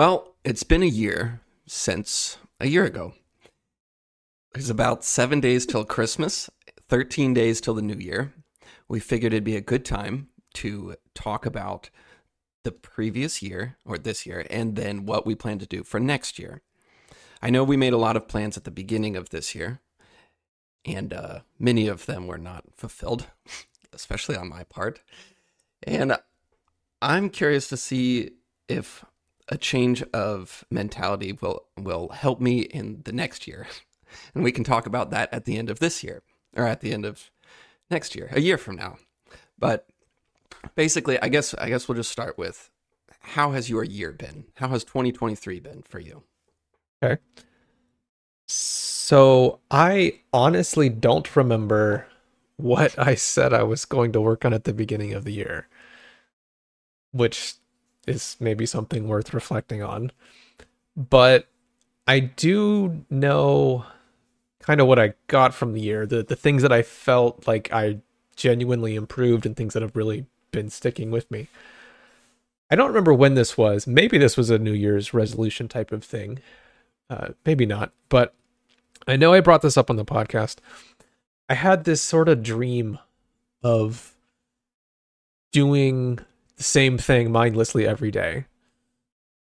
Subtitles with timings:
[0.00, 3.12] Well, it's been a year since a year ago.
[4.54, 6.48] It's about seven days till Christmas,
[6.88, 8.32] 13 days till the new year.
[8.88, 11.90] We figured it'd be a good time to talk about
[12.64, 16.38] the previous year or this year and then what we plan to do for next
[16.38, 16.62] year.
[17.42, 19.80] I know we made a lot of plans at the beginning of this year,
[20.86, 23.26] and uh, many of them were not fulfilled,
[23.92, 25.02] especially on my part.
[25.82, 26.16] And
[27.02, 28.30] I'm curious to see
[28.66, 29.04] if
[29.50, 33.66] a change of mentality will will help me in the next year.
[34.34, 36.24] And we can talk about that at the end of this year
[36.56, 37.30] or at the end of
[37.92, 38.96] next year, a year from now.
[39.56, 39.86] But
[40.74, 42.70] basically, I guess I guess we'll just start with
[43.20, 44.46] how has your year been?
[44.56, 46.24] How has 2023 been for you?
[47.02, 47.20] Okay.
[48.48, 52.06] So I honestly don't remember
[52.56, 55.68] what I said I was going to work on at the beginning of the year,
[57.12, 57.54] which
[58.06, 60.12] is maybe something worth reflecting on.
[60.96, 61.46] But
[62.06, 63.84] I do know
[64.60, 67.72] kind of what I got from the year, the the things that I felt like
[67.72, 67.98] I
[68.36, 71.48] genuinely improved and things that have really been sticking with me.
[72.70, 73.86] I don't remember when this was.
[73.86, 76.38] Maybe this was a New Year's resolution type of thing.
[77.08, 78.34] Uh, maybe not, but
[79.08, 80.58] I know I brought this up on the podcast.
[81.48, 82.98] I had this sort of dream
[83.62, 84.14] of
[85.52, 86.20] doing
[86.60, 88.44] the same thing mindlessly every day,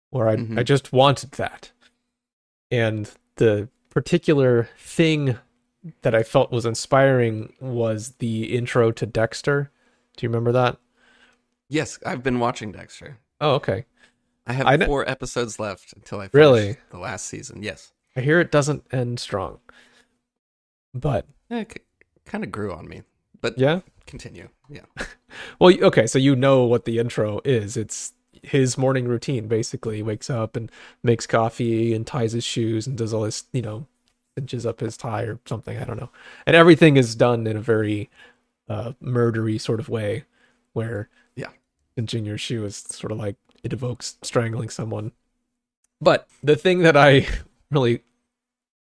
[0.10, 0.60] where I Mhm.
[0.60, 1.72] I just wanted that,
[2.70, 5.38] and the particular thing
[6.02, 9.72] that I felt was inspiring was the intro to Dexter.
[10.18, 10.80] Do you remember that?
[11.70, 13.20] Yes, I've been watching Dexter.
[13.40, 13.86] Oh, okay.
[14.46, 16.78] I have I four episodes left until I finish Really?
[16.90, 17.64] the last season.
[17.64, 19.62] Yes, I hear it doesn't end strong.
[20.94, 21.86] But it
[22.26, 23.04] kind of grew on me,
[23.40, 23.80] but yeah.
[24.06, 24.50] continue.
[24.70, 24.86] Yeah,
[25.60, 27.78] Well, okay, so you know what the intro is.
[27.78, 29.98] It's his morning routine basically.
[29.98, 30.72] He wakes up and
[31.04, 33.88] makes coffee and ties his shoes and does all this, you know,
[34.38, 36.10] cinches up his tie or something, I don't know.
[36.46, 38.10] And everything is done in a very
[38.70, 40.26] uh murdery sort of way
[40.74, 41.50] where Yeah.
[41.98, 45.12] cinching your shoe is sort of like it evokes strangling someone.
[46.02, 47.28] But the thing that I
[47.72, 48.04] really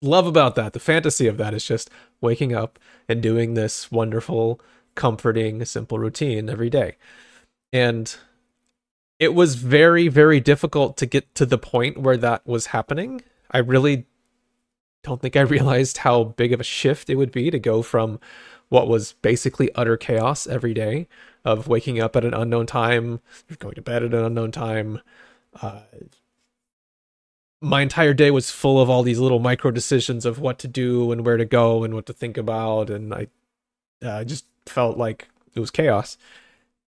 [0.01, 1.89] love about that, the fantasy of that is just
[2.21, 4.59] waking up and doing this wonderful,
[4.99, 6.97] comforting, simple routine every day.
[7.71, 8.13] And
[9.17, 13.21] it was very, very difficult to get to the point where that was happening.
[13.49, 14.05] I really
[15.01, 18.19] don't think I realized how big of a shift it would be to go from
[18.67, 21.07] what was basically utter chaos every day
[21.45, 23.21] of waking up at an unknown time,
[23.57, 24.99] going to bed at an unknown time.
[25.61, 25.79] Uh,
[27.61, 31.13] my entire day was full of all these little micro decisions of what to do
[31.13, 33.27] and where to go and what to think about, and I
[34.03, 36.17] uh, just felt like it was chaos.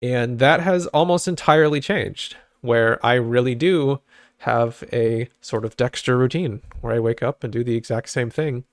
[0.03, 4.00] And that has almost entirely changed, where I really do
[4.38, 8.31] have a sort of Dexter routine where I wake up and do the exact same
[8.31, 8.65] thing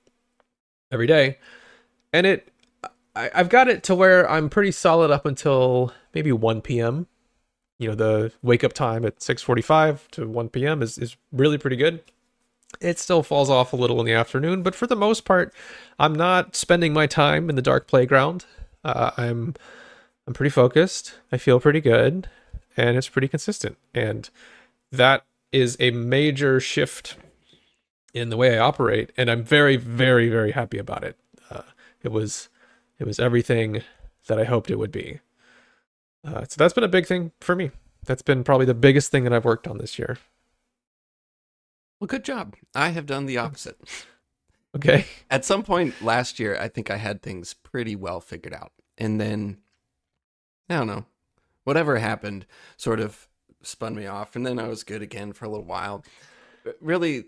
[0.92, 1.38] every day.
[2.12, 2.48] And it,
[3.16, 7.06] I, I've got it to where I'm pretty solid up until maybe 1 p.m.
[7.78, 10.82] You know, the wake up time at 6:45 to 1 p.m.
[10.82, 12.02] is is really pretty good.
[12.80, 15.54] It still falls off a little in the afternoon, but for the most part,
[15.98, 18.46] I'm not spending my time in the dark playground.
[18.84, 19.54] Uh, I'm
[20.26, 21.14] I'm pretty focused.
[21.32, 22.28] I feel pretty good,
[22.76, 23.76] and it's pretty consistent.
[23.94, 24.28] And
[24.90, 27.16] that is a major shift
[28.12, 31.16] in the way I operate, and I'm very, very, very happy about it.
[31.50, 31.62] Uh,
[32.02, 32.48] it was
[32.98, 33.82] it was everything
[34.26, 35.20] that I hoped it would be.
[36.24, 37.70] Uh, so that's been a big thing for me.
[38.06, 40.18] That's been probably the biggest thing that I've worked on this year.
[42.00, 42.54] well, good job.
[42.74, 43.78] I have done the opposite.
[44.74, 45.06] Okay.
[45.30, 49.20] At some point last year, I think I had things pretty well figured out, and
[49.20, 49.58] then
[50.68, 51.04] I don't know,
[51.64, 52.46] whatever happened,
[52.76, 53.28] sort of
[53.62, 56.04] spun me off, and then I was good again for a little while.
[56.80, 57.24] Really,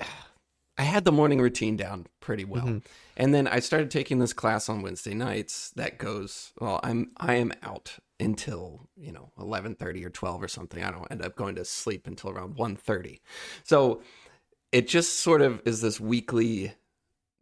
[0.78, 2.66] I had the morning routine down pretty well.
[2.66, 2.82] Mhm.
[3.16, 7.36] And then I started taking this class on Wednesday nights that goes, well, I'm I
[7.36, 10.84] am out until, you know, 11:30 or 12 or something.
[10.84, 13.20] I don't end up going to sleep until around 1:30.
[13.64, 14.02] So
[14.70, 16.74] it just sort of is this weekly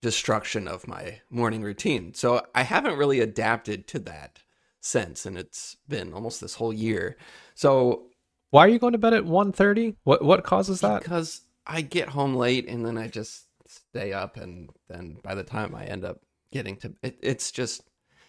[0.05, 2.13] destruction of my morning routine.
[2.15, 4.39] So I haven't really adapted to that
[4.81, 7.17] since and it's been almost this whole year.
[7.55, 8.05] So
[8.51, 9.97] Why are you going to bed at 1.30?
[10.05, 11.03] What what causes that?
[11.03, 15.43] because I get home late and then I just stay up and then by the
[15.45, 16.19] time I end up
[16.53, 17.83] getting to it, it's just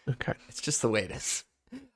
[0.10, 0.34] Okay.
[0.50, 1.44] it's just the way it is.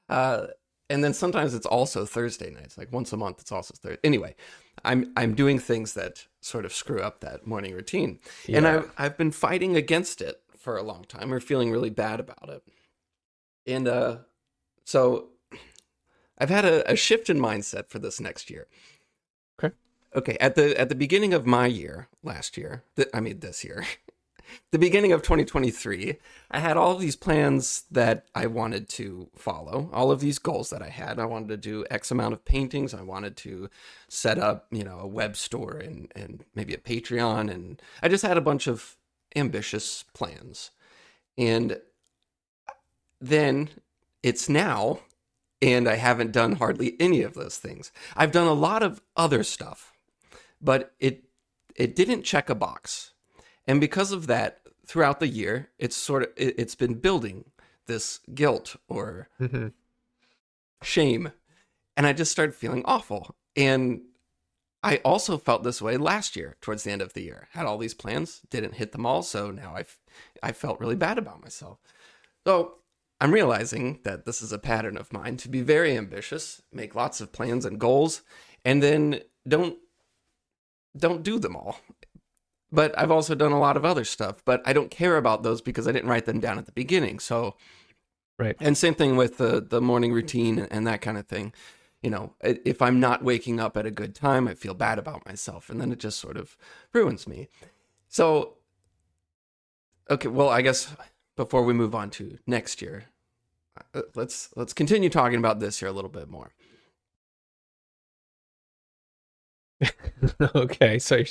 [0.10, 0.48] Uh,
[0.90, 2.78] and then sometimes it's also Thursday nights.
[2.78, 4.02] Like once a month, it's also Thursday.
[4.04, 4.36] Anyway,
[4.84, 8.75] I'm I'm doing things that sort of screw up that morning routine, and Yeah.
[8.77, 12.50] I've I've been fighting against it for a long time, or feeling really bad about
[12.50, 12.63] it.
[13.65, 14.18] And uh,
[14.86, 15.30] so
[16.38, 18.68] I've had a, a shift in mindset for this next year.
[19.62, 19.75] Okay.
[20.15, 23.63] okay, at the at the beginning of my year last year, th- I mean this
[23.63, 23.85] year,
[24.72, 26.18] the beginning of 2023,
[26.51, 30.81] I had all these plans that I wanted to follow, all of these goals that
[30.81, 31.19] I had.
[31.19, 32.94] I wanted to do X amount of paintings.
[32.94, 33.69] I wanted to
[34.07, 38.25] set up, you know, a web store and and maybe a Patreon, and I just
[38.25, 38.98] had a bunch of
[39.36, 40.72] ambitious plans.
[41.38, 41.80] And
[43.22, 43.69] then
[44.24, 45.00] it's now
[45.62, 47.92] and I haven't done hardly any of those things.
[48.16, 49.94] I've done a lot of other stuff,
[50.62, 51.25] but it
[51.75, 53.12] it didn't check a box.
[53.69, 57.45] And because of that, throughout the year, it's sort of it, has been building
[57.86, 59.68] this guilt or mm-hmm.
[60.81, 61.31] shame.
[61.95, 63.36] And I just started feeling awful.
[63.56, 64.01] And
[64.81, 67.48] I also felt this way last year towards the end of the year.
[67.51, 69.86] Had all these plans, didn't hit them all, so now I
[70.42, 71.77] I felt really bad about myself.
[72.48, 72.80] So
[73.21, 77.21] I'm realizing that this is a pattern of mine to be very ambitious, make lots
[77.21, 78.24] of plans and goals,
[78.66, 79.77] and then don't
[80.98, 81.80] don't do them all.
[82.71, 85.62] But I've also done a lot of other stuff, but I don't care about those
[85.62, 87.19] because I didn't write them down at the beginning.
[87.19, 87.56] So
[88.39, 88.56] Right.
[88.62, 91.54] And same thing with the the morning routine and that kind of thing.
[92.01, 95.25] You know, if I'm not waking up at a good time, I feel bad about
[95.25, 96.56] myself and then it just sort of
[96.94, 97.50] ruins me.
[98.07, 98.56] So
[100.10, 100.95] okay, well, I guess
[101.36, 103.06] before we move on to next year,
[103.94, 106.54] uh, let's let's continue talking about this year a little bit more.
[110.56, 111.24] okay, so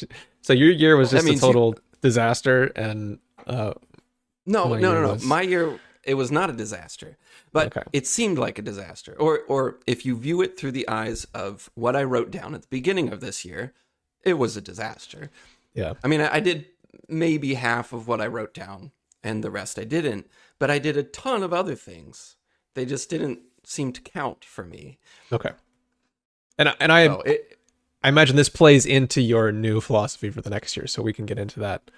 [0.43, 3.75] so your year was just a total you, disaster, and uh,
[4.47, 5.13] no, no, no, no.
[5.13, 5.25] Was...
[5.25, 7.19] My year it was not a disaster,
[7.53, 7.87] but okay.
[7.93, 9.15] it seemed like a disaster.
[9.19, 12.63] Or, or if you view it through the eyes of what I wrote down at
[12.63, 13.75] the beginning of this year,
[14.25, 15.31] it was a disaster.
[15.75, 16.67] Yeah, I mean, I, I did
[17.09, 18.93] maybe half of what I wrote down,
[19.23, 20.27] and the rest I didn't.
[20.59, 22.37] But I did a ton of other things.
[22.75, 24.99] They just didn't seem to count for me.
[25.31, 25.51] Okay.
[26.59, 27.58] And and I so it,
[28.03, 31.27] I imagine this plays into your new philosophy for the next year, so we can
[31.27, 31.91] get into that.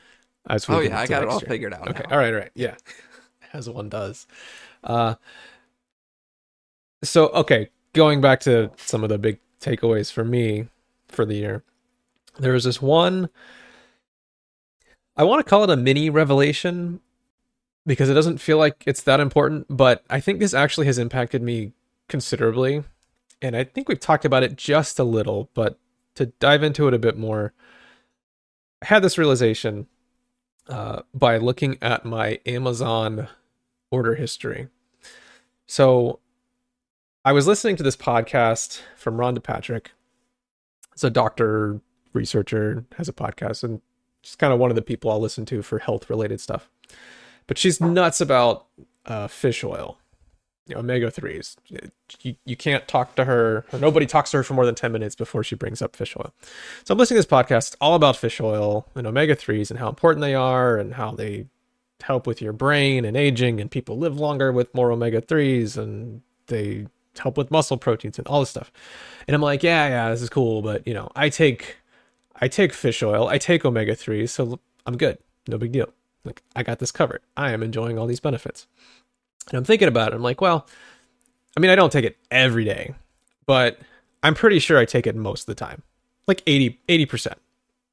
[0.49, 1.49] As we oh yeah, I got it all year.
[1.49, 1.89] figured out.
[1.89, 2.15] Okay, now.
[2.15, 2.77] all right, all right, yeah,
[3.53, 4.27] as one does.
[4.83, 5.17] Uh,
[7.05, 10.69] so okay, going back to some of the big takeaways for me
[11.09, 11.63] for the year,
[12.39, 13.29] there was this one.
[15.17, 17.01] I want to call it a mini revelation
[17.87, 21.43] because it doesn't feel like it's that important, but I think this actually has impacted
[21.43, 21.73] me
[22.09, 22.85] considerably.
[23.43, 25.79] And I think we've talked about it just a little, but
[26.15, 27.53] to dive into it a bit more,
[28.83, 29.87] I had this realization
[30.69, 33.29] uh, by looking at my Amazon
[33.91, 34.69] order history.
[35.67, 36.21] So
[37.25, 39.93] I was listening to this podcast from Rhonda Patrick.
[40.93, 41.81] It's a doctor,
[42.13, 43.81] researcher, has a podcast, and
[44.23, 46.71] just kind of one of the people I'll listen to for health related stuff.
[47.47, 48.67] But she's nuts about
[49.07, 49.99] uh, fish oil,
[50.71, 51.57] you know, omega threes.
[52.23, 54.93] You, you can't talk to her, or nobody talks to her for more than ten
[54.93, 56.33] minutes before she brings up fish oil.
[56.85, 59.89] So I'm listening to this podcast all about fish oil and omega threes and how
[59.89, 61.47] important they are and how they
[62.03, 66.23] help with your brain and aging and people live longer with more omega threes and
[66.47, 66.87] they
[67.19, 68.73] help with muscle proteins and all this stuff.
[69.29, 71.77] And I'm like, yeah, yeah, this is cool, but you know, I take
[72.41, 75.19] I take fish oil, I take omega 3s, so I'm good.
[75.47, 75.93] No big deal.
[76.25, 77.23] Like, I got this covered.
[77.37, 78.67] I am enjoying all these benefits.
[79.51, 80.17] And I'm thinking about it.
[80.17, 80.67] I'm like, well,
[81.57, 82.95] I mean, I don't take it every day,
[83.47, 83.79] but
[84.23, 85.83] I'm pretty sure I take it most of the time.
[86.27, 87.35] Like 80, 80%.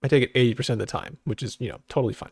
[0.03, 2.31] I take it 80% of the time, which is, you know, totally fine.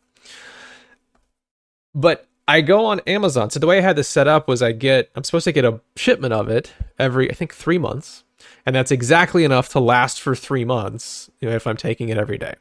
[1.95, 3.49] But I go on Amazon.
[3.49, 5.65] So the way I had this set up was I get, I'm supposed to get
[5.65, 8.23] a shipment of it every, I think, three months.
[8.65, 12.17] And that's exactly enough to last for three months, you know, if I'm taking it
[12.17, 12.53] every day.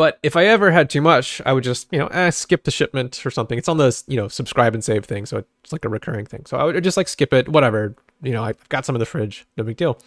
[0.00, 2.70] But if I ever had too much, I would just, you know, eh, skip the
[2.70, 3.58] shipment or something.
[3.58, 5.26] It's on the, you know, subscribe and save thing.
[5.26, 6.46] So it's like a recurring thing.
[6.46, 7.94] So I would just like skip it, whatever.
[8.22, 9.44] You know, I've got some in the fridge.
[9.58, 9.98] No big deal.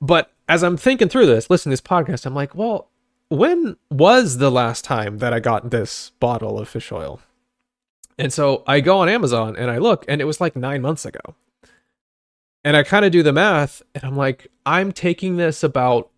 [0.00, 2.90] But as I'm thinking through this, listening to this podcast, I'm like, well,
[3.28, 7.20] when was the last time that I got this bottle of fish oil?
[8.20, 11.04] And so I go on Amazon and I look, and it was like nine months
[11.04, 11.34] ago.
[12.62, 16.08] And I kind of do the math, and I'm like, I'm taking this about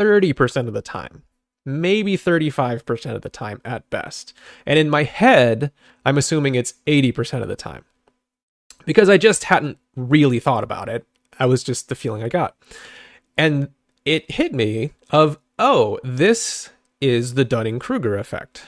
[0.00, 1.22] 30% of the time
[1.64, 4.32] maybe 35% of the time at best.
[4.66, 5.72] And in my head,
[6.04, 7.84] I'm assuming it's 80% of the time.
[8.86, 11.06] Because I just hadn't really thought about it.
[11.38, 12.56] I was just the feeling I got.
[13.36, 13.68] And
[14.04, 18.64] it hit me of, oh, this is the Dunning-Kruger effect.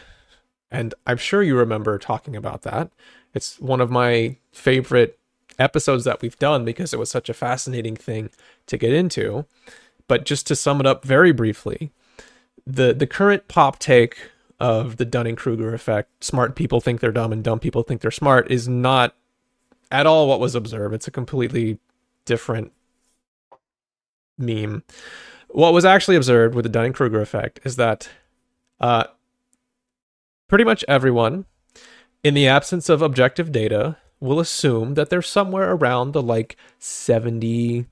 [0.70, 2.90] And I'm sure you remember talking about that.
[3.34, 5.18] It's one of my favorite
[5.58, 8.30] episodes that we've done because it was such a fascinating thing
[8.66, 9.46] to get into.
[10.08, 11.92] But just to sum it up very briefly,
[12.66, 17.32] the the current pop take of the Dunning Kruger effect, smart people think they're dumb
[17.32, 19.14] and dumb people think they're smart, is not
[19.90, 20.94] at all what was observed.
[20.94, 21.78] It's a completely
[22.24, 22.72] different
[24.38, 24.84] meme.
[25.48, 28.08] what was actually observed with the Dunning Kruger effect is that
[28.80, 29.04] uh,
[30.48, 31.44] pretty much everyone,
[32.24, 37.86] in the absence of objective data, will assume that they're somewhere around the like 70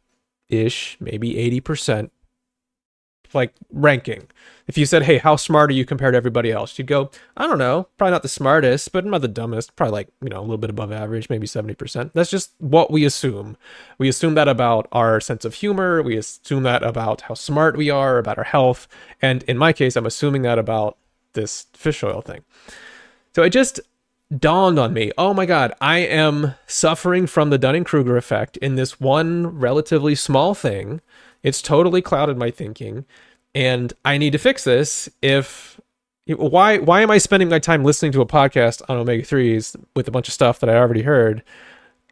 [0.48, 2.10] ish, maybe 80%
[3.34, 4.28] like ranking.
[4.70, 7.48] If you said, "Hey, how smart are you compared to everybody else?" You'd go, "I
[7.48, 10.42] don't know, probably not the smartest, but not the dumbest, probably like, you know, a
[10.42, 13.56] little bit above average, maybe 70%." That's just what we assume.
[13.98, 17.90] We assume that about our sense of humor, we assume that about how smart we
[17.90, 18.86] are, about our health,
[19.20, 20.96] and in my case, I'm assuming that about
[21.32, 22.44] this fish oil thing.
[23.34, 23.80] So it just
[24.38, 29.00] dawned on me, "Oh my god, I am suffering from the Dunning-Kruger effect in this
[29.00, 31.00] one relatively small thing."
[31.42, 33.06] It's totally clouded my thinking,
[33.54, 35.08] and I need to fix this.
[35.22, 35.80] If
[36.26, 40.06] why why am I spending my time listening to a podcast on omega threes with
[40.08, 41.42] a bunch of stuff that I already heard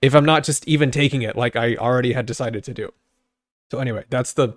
[0.00, 2.92] if I'm not just even taking it like I already had decided to do?
[3.71, 4.54] So anyway, that's the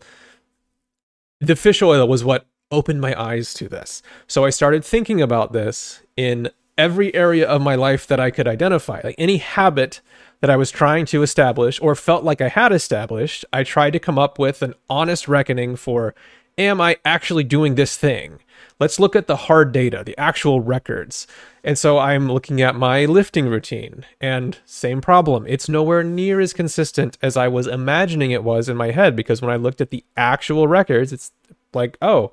[1.40, 4.02] the fish oil was what opened my eyes to this.
[4.28, 8.48] So I started thinking about this in every area of my life that I could
[8.48, 10.02] identify, like any habit
[10.40, 14.00] that I was trying to establish or felt like I had established, I tried to
[14.00, 16.16] come up with an honest reckoning for
[16.58, 18.40] am I actually doing this thing?
[18.80, 21.28] Let's look at the hard data, the actual records.
[21.64, 25.46] And so I'm looking at my lifting routine and same problem.
[25.48, 29.42] It's nowhere near as consistent as I was imagining it was in my head because
[29.42, 31.32] when I looked at the actual records, it's
[31.74, 32.32] like, oh,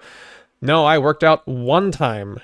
[0.62, 2.40] no, I worked out one time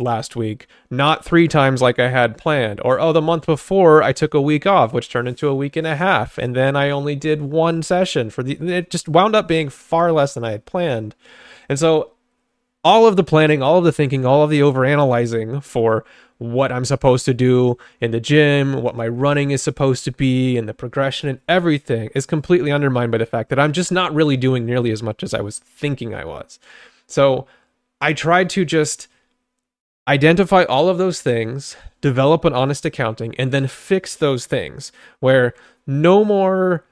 [0.00, 2.80] last week, not three times like I had planned.
[2.84, 5.76] Or, oh, the month before I took a week off, which turned into a week
[5.76, 6.38] and a half.
[6.38, 10.12] And then I only did one session for the, it just wound up being far
[10.12, 11.14] less than I had planned.
[11.68, 12.12] And so
[12.82, 16.04] all of the planning, all of the thinking, all of the overanalyzing for
[16.38, 20.56] what I'm supposed to do in the gym, what my running is supposed to be,
[20.56, 24.14] and the progression and everything is completely undermined by the fact that I'm just not
[24.14, 26.58] really doing nearly as much as I was thinking I was.
[27.06, 27.46] So
[28.00, 29.06] I tried to just
[30.10, 34.90] identify all of those things, develop an honest accounting, and then fix those things
[35.20, 35.54] where
[35.86, 36.84] no more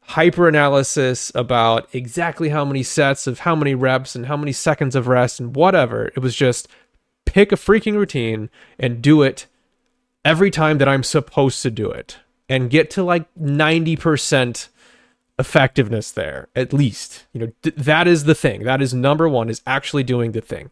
[0.00, 4.96] hyper analysis about exactly how many sets of how many reps and how many seconds
[4.96, 6.06] of rest and whatever.
[6.16, 6.66] It was just
[7.26, 8.48] pick a freaking routine
[8.78, 9.46] and do it
[10.24, 14.68] every time that I'm supposed to do it and get to like 90%
[15.38, 17.26] effectiveness there at least.
[17.34, 18.62] You know th- that is the thing.
[18.62, 20.70] That is number 1 is actually doing the thing.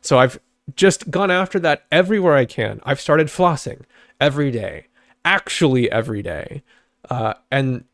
[0.00, 0.38] So i've
[0.76, 2.80] just gone after that everywhere I can.
[2.84, 3.82] I've started flossing
[4.20, 4.86] every day,
[5.24, 6.62] actually every day.
[7.10, 7.84] Uh, and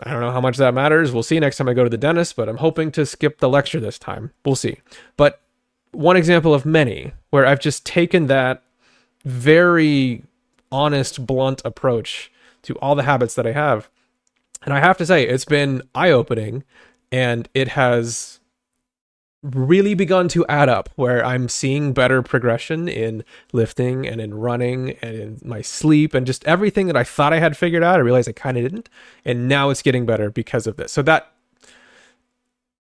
[0.00, 1.12] I don't know how much that matters.
[1.12, 3.48] We'll see next time I go to the dentist, but I'm hoping to skip the
[3.48, 4.32] lecture this time.
[4.44, 4.78] We'll see.
[5.16, 5.40] But
[5.92, 8.62] one example of many where I've just taken that
[9.24, 10.24] very
[10.70, 12.30] honest, blunt approach
[12.62, 13.88] to all the habits that I have.
[14.62, 16.64] And I have to say, it's been eye opening
[17.12, 18.40] and it has
[19.44, 23.22] really begun to add up where I'm seeing better progression in
[23.52, 27.40] lifting and in running and in my sleep and just everything that I thought I
[27.40, 27.96] had figured out.
[27.96, 28.88] I realized I kind of didn't.
[29.22, 30.92] And now it's getting better because of this.
[30.92, 31.30] So that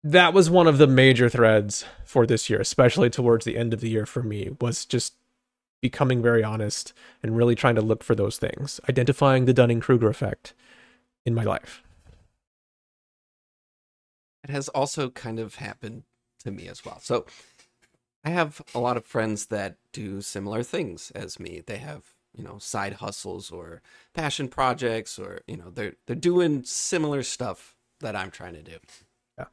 [0.03, 3.81] that was one of the major threads for this year, especially towards the end of
[3.81, 5.15] the year for me, was just
[5.81, 10.09] becoming very honest and really trying to look for those things, identifying the Dunning Kruger
[10.09, 10.53] effect
[11.25, 11.83] in my life.
[14.43, 16.03] It has also kind of happened
[16.43, 16.99] to me as well.
[17.01, 17.25] So
[18.23, 21.61] I have a lot of friends that do similar things as me.
[21.65, 22.03] They have,
[22.35, 23.81] you know, side hustles or
[24.13, 28.77] passion projects or, you know, they're they're doing similar stuff that I'm trying to do.
[29.37, 29.45] Yeah.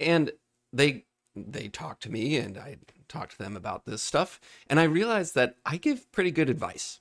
[0.00, 0.32] And
[0.72, 1.04] they
[1.36, 2.76] they talk to me and I
[3.08, 7.00] talk to them about this stuff and I realize that I give pretty good advice.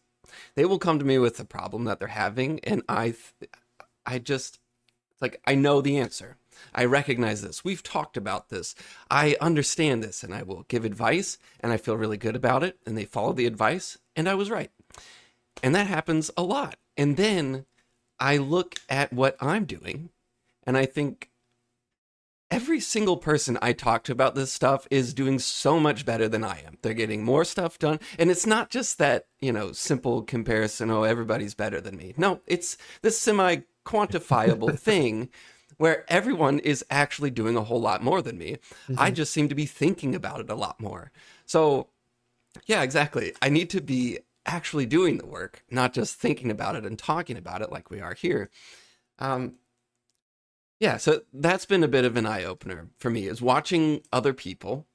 [0.56, 3.16] They will come to me with a problem that they're having and I
[4.06, 4.60] I just
[5.22, 6.38] like I know the answer.
[6.74, 7.64] I recognize this.
[7.64, 8.76] We've talked about this.
[9.10, 12.78] I understand this and I will give advice and I feel really good about it.
[12.86, 14.72] And they follow the advice and I was right.
[15.64, 16.78] And that happens a lot.
[16.98, 17.66] And then
[18.20, 20.10] I look at what I'm doing
[20.64, 21.30] and I think
[22.52, 26.44] every single person I talk to about this stuff is doing so much better than
[26.44, 26.78] I am.
[26.82, 28.00] They're getting more stuff done.
[28.18, 32.14] And it's not just that, you know, simple comparison, oh, everybody's better than me.
[32.18, 35.30] No, it's this semi quantifiable thing
[35.80, 38.58] where everyone is actually doing a whole lot more than me.
[38.84, 38.96] Mm-hmm.
[38.98, 41.12] I just seem to be thinking about it a lot more.
[41.46, 41.88] So,
[42.68, 43.34] yeah, exactly.
[43.42, 47.38] I need to be actually doing the work, not just thinking about it and talking
[47.38, 48.50] about it like we are here.
[49.20, 49.54] Um,
[50.82, 54.34] yeah, so that's been a bit of an eye opener for me is watching other
[54.34, 54.86] people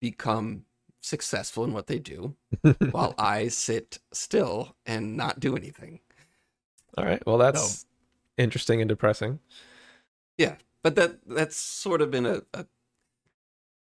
[0.00, 0.66] become
[1.00, 2.36] successful in what they do
[2.90, 6.00] while I sit still and not do anything.
[6.98, 7.24] All right.
[7.26, 7.86] Well, that's so,
[8.36, 9.40] interesting and depressing.
[10.38, 10.56] Yeah.
[10.82, 12.66] but that that's sort of been a, a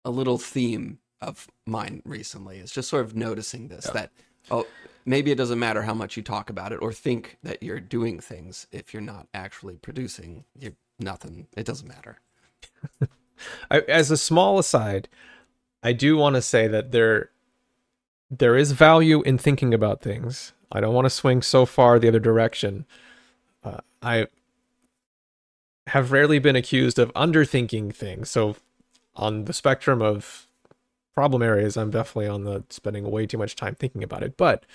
[0.03, 2.57] a little theme of mine recently.
[2.59, 3.93] Is just sort of noticing this Yeah.
[3.93, 4.11] that
[4.51, 4.67] oh
[5.05, 8.19] maybe it doesn't matter how much you talk about it or think that you're doing
[8.19, 10.45] things if you're not actually producing.
[10.59, 11.47] You're nothing.
[11.55, 12.19] It doesn't matter.
[13.71, 15.09] I, as a small aside,
[15.83, 17.29] I do want to say that there
[18.31, 20.53] there is value in thinking about things.
[20.71, 22.85] I don't want to swing so far the other direction.
[23.63, 24.27] Uh, I
[25.87, 28.29] have rarely been accused of underthinking things.
[28.31, 28.55] So
[29.15, 30.47] on the spectrum of
[31.13, 34.35] problem areas, I'm definitely on the spending way too much time thinking about it.
[34.37, 34.65] But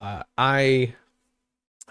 [0.00, 0.94] uh, I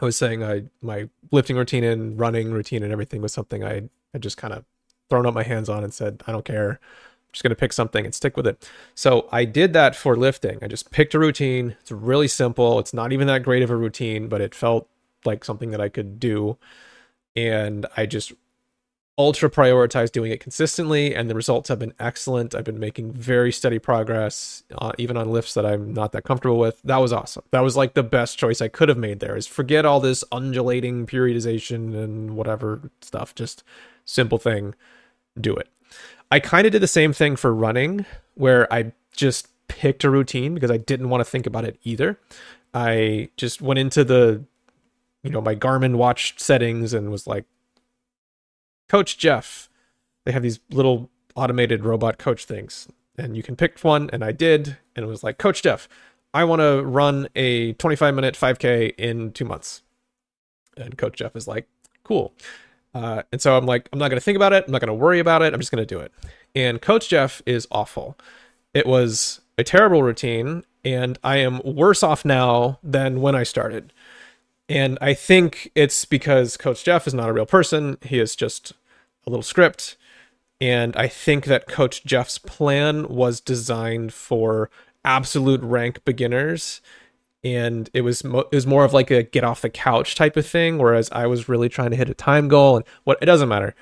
[0.01, 3.89] I was saying I my lifting routine and running routine and everything was something I
[4.13, 4.63] had just kind of
[5.09, 6.71] thrown up my hands on and said, I don't care.
[6.71, 8.69] I'm just to pick something and stick with it.
[8.95, 10.59] So I did that for lifting.
[10.61, 11.75] I just picked a routine.
[11.81, 12.79] It's really simple.
[12.79, 14.87] It's not even that great of a routine, but it felt
[15.25, 16.57] like something that I could do.
[17.35, 18.33] And I just
[19.17, 21.13] ultra prioritized doing it consistently.
[21.15, 22.55] And the results have been excellent.
[22.55, 26.57] I've been making very steady progress, uh, even on lifts that I'm not that comfortable
[26.57, 26.81] with.
[26.83, 27.43] That was awesome.
[27.51, 30.23] That was like the best choice I could have made there is forget all this
[30.31, 33.35] undulating periodization and whatever stuff.
[33.35, 33.63] Just
[34.05, 34.73] simple thing
[35.39, 35.69] do it.
[36.31, 40.55] I kind of did the same thing for running, where I just picked a routine
[40.55, 42.19] because I didn't want to think about it either.
[42.73, 44.43] I just went into the,
[45.23, 47.45] you know, my Garmin watch settings and was like,
[48.89, 49.69] Coach Jeff.
[50.25, 52.87] They have these little automated robot coach things,
[53.17, 55.89] and you can pick one, and I did, and it was like, Coach Jeff,
[56.33, 59.81] I want to run a 25 minute 5K in two months.
[60.77, 61.67] And Coach Jeff is like,
[62.03, 62.33] cool.
[62.93, 64.65] Uh, and so I'm like, I'm not going to think about it.
[64.65, 65.53] I'm not going to worry about it.
[65.53, 66.11] I'm just going to do it.
[66.55, 68.17] And Coach Jeff is awful.
[68.73, 73.93] It was a terrible routine, and I am worse off now than when I started.
[74.69, 77.97] And I think it's because Coach Jeff is not a real person.
[78.01, 78.71] He is just
[79.25, 79.97] a little script.
[80.61, 84.69] And I think that Coach Jeff's plan was designed for
[85.03, 86.81] absolute rank beginners
[87.43, 90.37] and it was mo- it was more of like a get off the couch type
[90.37, 93.25] of thing whereas I was really trying to hit a time goal and what it
[93.25, 93.75] doesn't matter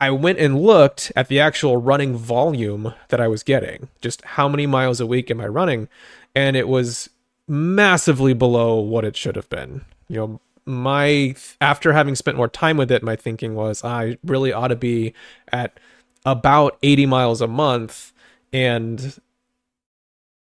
[0.00, 4.48] I went and looked at the actual running volume that I was getting just how
[4.48, 5.88] many miles a week am I running
[6.34, 7.10] and it was
[7.46, 12.76] massively below what it should have been you know my after having spent more time
[12.76, 15.12] with it my thinking was ah, I really ought to be
[15.52, 15.78] at
[16.24, 18.12] about 80 miles a month
[18.52, 19.18] and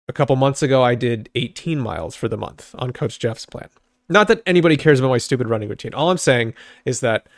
[0.09, 3.69] a couple months ago I did 18 miles for the month on Coach Jeff's plan.
[4.09, 5.93] Not that anybody cares about my stupid running routine.
[5.95, 7.29] All I'm saying is that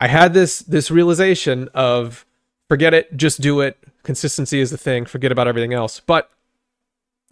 [0.00, 2.26] I had this this realization of
[2.68, 3.78] forget it, just do it.
[4.02, 5.06] Consistency is the thing.
[5.06, 6.00] Forget about everything else.
[6.00, 6.30] But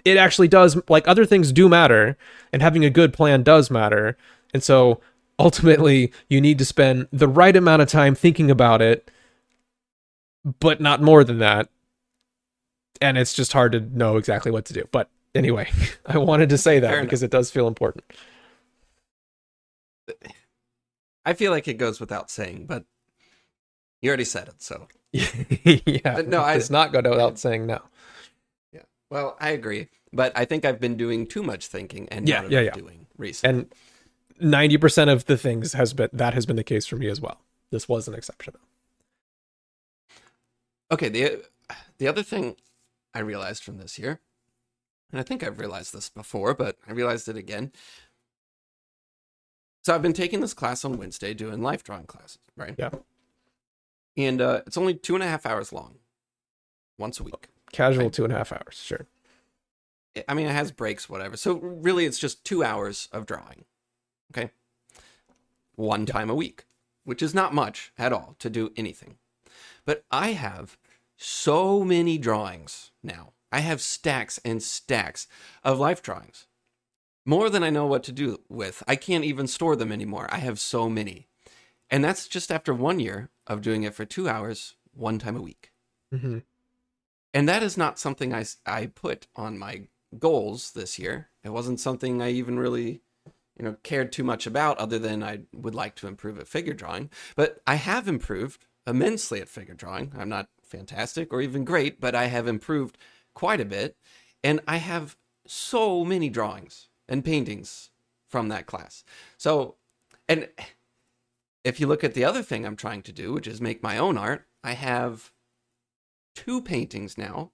[0.05, 2.17] it actually does like other things do matter
[2.53, 4.17] and having a good plan does matter.
[4.53, 5.01] And so
[5.39, 9.11] ultimately you need to spend the right amount of time thinking about it
[10.61, 11.69] but not more than that
[13.01, 14.87] and it's just hard to know exactly what to do.
[14.93, 15.71] But anyway,
[16.07, 18.05] I wanted to say that Fair because it does feel important.
[21.25, 22.85] I feel like it goes without saying, but
[24.03, 27.81] you already said it, so yeah, no, I- it's not go without saying no.
[29.15, 32.51] Well, I agree, but I think I've been doing too much thinking and Yeah, not
[32.51, 32.83] yeah, enough yeah.
[32.83, 33.61] doing recently.
[33.61, 33.75] And
[34.41, 37.21] ninety percent of the things has been that has been the case for me as
[37.21, 37.41] well.
[37.71, 38.55] This was an exception.
[40.91, 41.45] Okay, the
[41.99, 42.57] the other thing
[43.15, 44.19] I realized from this year,
[45.13, 47.71] and I think I've realized this before, but I realized it again.
[49.85, 52.75] So I've been taking this class on Wednesday, doing life drawing classes, right?
[52.77, 52.91] Yeah.
[54.17, 55.99] And uh, it's only two and a half hours long,
[56.99, 57.47] once a week.
[57.75, 59.07] Casual two and a half hours, sure.
[60.29, 61.37] I mean, it has breaks, whatever.
[61.37, 63.65] So really, it's just two hours of drawing.
[64.33, 64.51] Okay.
[65.75, 66.67] One time a week,
[67.05, 69.17] which is not much at all to do anything.
[69.85, 70.79] But I have
[71.17, 73.33] so many drawings now.
[73.51, 75.27] I have stacks and stacks
[75.65, 76.47] of life drawings.
[77.27, 78.85] More than I know what to do with.
[78.87, 80.29] I can't even store them anymore.
[80.31, 81.27] I have so many.
[81.91, 85.43] And that's just after one year of doing it for two hours, one time a
[85.43, 85.73] week
[86.15, 86.39] Mm hmm
[87.35, 91.29] and that is not something I, I put on my goals this year.
[91.43, 93.01] It wasn't something I even really,
[93.59, 96.73] you know, cared too much about other than I would like to improve at figure
[96.73, 97.11] drawing.
[97.35, 100.13] But I have improved immensely at figure drawing.
[100.17, 102.97] I'm not fantastic or even great, but I have improved
[103.35, 103.97] quite a bit.
[104.45, 105.17] And I have
[105.47, 107.91] so many drawings and paintings
[108.29, 109.05] from that class.
[109.37, 109.77] So,
[110.29, 110.49] and
[111.65, 113.99] if you look at the other thing I'm trying to do, which is make my
[113.99, 115.33] own art, I have
[116.35, 117.51] two paintings now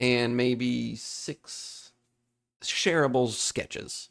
[0.00, 1.92] and maybe six
[2.62, 4.10] shareable sketches.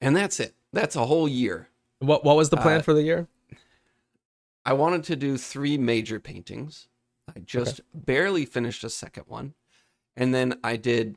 [0.00, 0.54] And that's it.
[0.72, 1.68] That's a whole year.
[1.98, 3.26] What what was the plan Uh, for the year?
[4.64, 6.88] I wanted to do three major paintings.
[7.34, 9.54] I just barely finished a second one.
[10.16, 11.16] And then I did,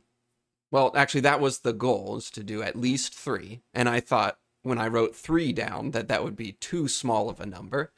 [0.71, 3.61] well, actually, that was the goal, is to do at least three.
[3.73, 7.39] And I thought when I wrote three down that that would be too small of
[7.39, 7.91] a number.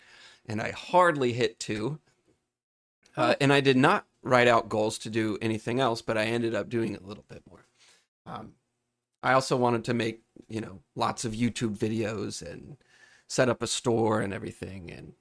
[0.45, 1.99] And I hardly hit two.
[3.15, 6.55] Uh, and I did not write out goals to do anything else, but I ended
[6.55, 7.65] up doing a little bit more.
[8.25, 8.53] Um,
[9.21, 12.77] I also wanted to make, you know, lots of YouTube videos and
[13.27, 14.91] set up a store and everything.
[14.91, 15.13] And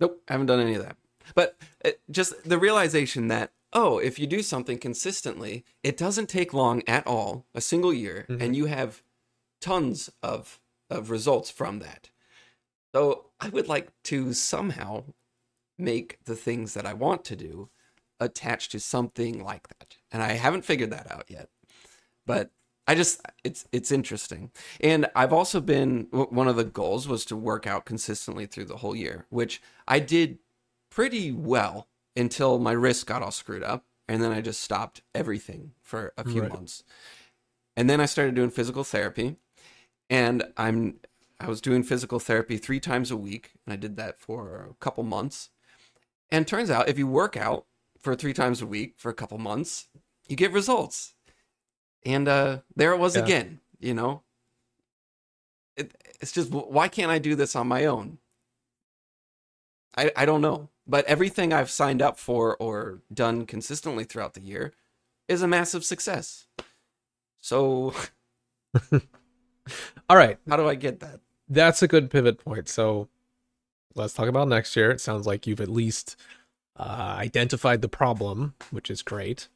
[0.00, 0.96] nope, I haven't done any of that.
[1.34, 6.52] But it, just the realization that, oh, if you do something consistently, it doesn't take
[6.54, 8.40] long at all, a single year, Mhm.
[8.40, 9.02] and you have
[9.60, 12.10] tons of, of results from that.
[12.94, 15.04] So I would like to somehow
[15.78, 17.70] make the things that I want to do
[18.20, 19.96] attached to something like that.
[20.12, 21.48] And I haven't figured that out yet.
[22.26, 22.50] But
[22.86, 24.50] I just it's it's interesting.
[24.80, 28.78] And I've also been one of the goals was to work out consistently through the
[28.78, 30.38] whole year, which I did
[30.90, 35.72] pretty well until my wrist got all screwed up and then I just stopped everything
[35.82, 36.50] for a few Right.
[36.50, 36.84] months.
[37.76, 39.36] And then I started doing physical therapy
[40.10, 41.00] and I'm
[41.40, 44.74] I was doing physical therapy 3 times a week and I did that for a
[44.74, 45.50] couple months.
[46.30, 47.66] And turns out if you work out
[48.00, 49.88] for 3 times a week for a couple months,
[50.28, 51.14] you get results.
[52.04, 53.22] And uh there it was Yeah.
[53.22, 54.22] again, you know.
[55.76, 58.18] It, it's just why can't I do this on my own?
[59.96, 60.70] I I don't know.
[60.86, 64.74] But everything I've signed up for or done consistently throughout the year
[65.28, 66.46] is a massive success.
[67.40, 67.94] So
[70.08, 71.20] All right, how do I get that?
[71.48, 72.68] that's a good pivot point.
[72.68, 73.08] So
[73.94, 74.90] let's talk about next year.
[74.90, 76.16] It sounds like you've at least
[76.76, 79.48] uh, identified the problem, which is great.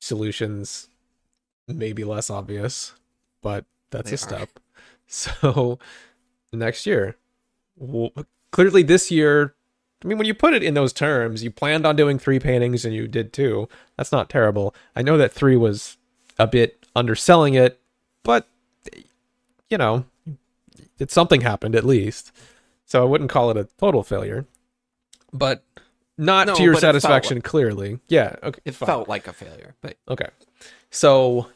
[0.00, 0.88] Solutions
[1.68, 2.92] maybe less obvious,
[3.42, 4.18] but that's They a are.
[4.18, 4.48] step.
[5.14, 5.78] So
[6.54, 7.16] next year,
[7.76, 8.12] well,
[8.50, 9.54] clearly this year.
[10.02, 12.86] I mean, when you put it in those terms, you planned on doing three paintings
[12.86, 13.68] and you did two.
[13.98, 14.74] That's not terrible.
[14.96, 15.98] I know that three was
[16.38, 17.78] a bit underselling it,
[18.22, 18.48] but
[19.68, 20.06] you know,
[20.98, 22.32] it something happened at least.
[22.92, 24.44] So I wouldn't call it a total failure,
[25.32, 25.64] but
[26.18, 27.40] not No, to your but it felt satisfaction.
[27.40, 28.36] clearly, yeah.
[28.42, 28.86] Okay, It fine.
[28.86, 30.28] felt like a failure, but okay.
[30.90, 31.46] So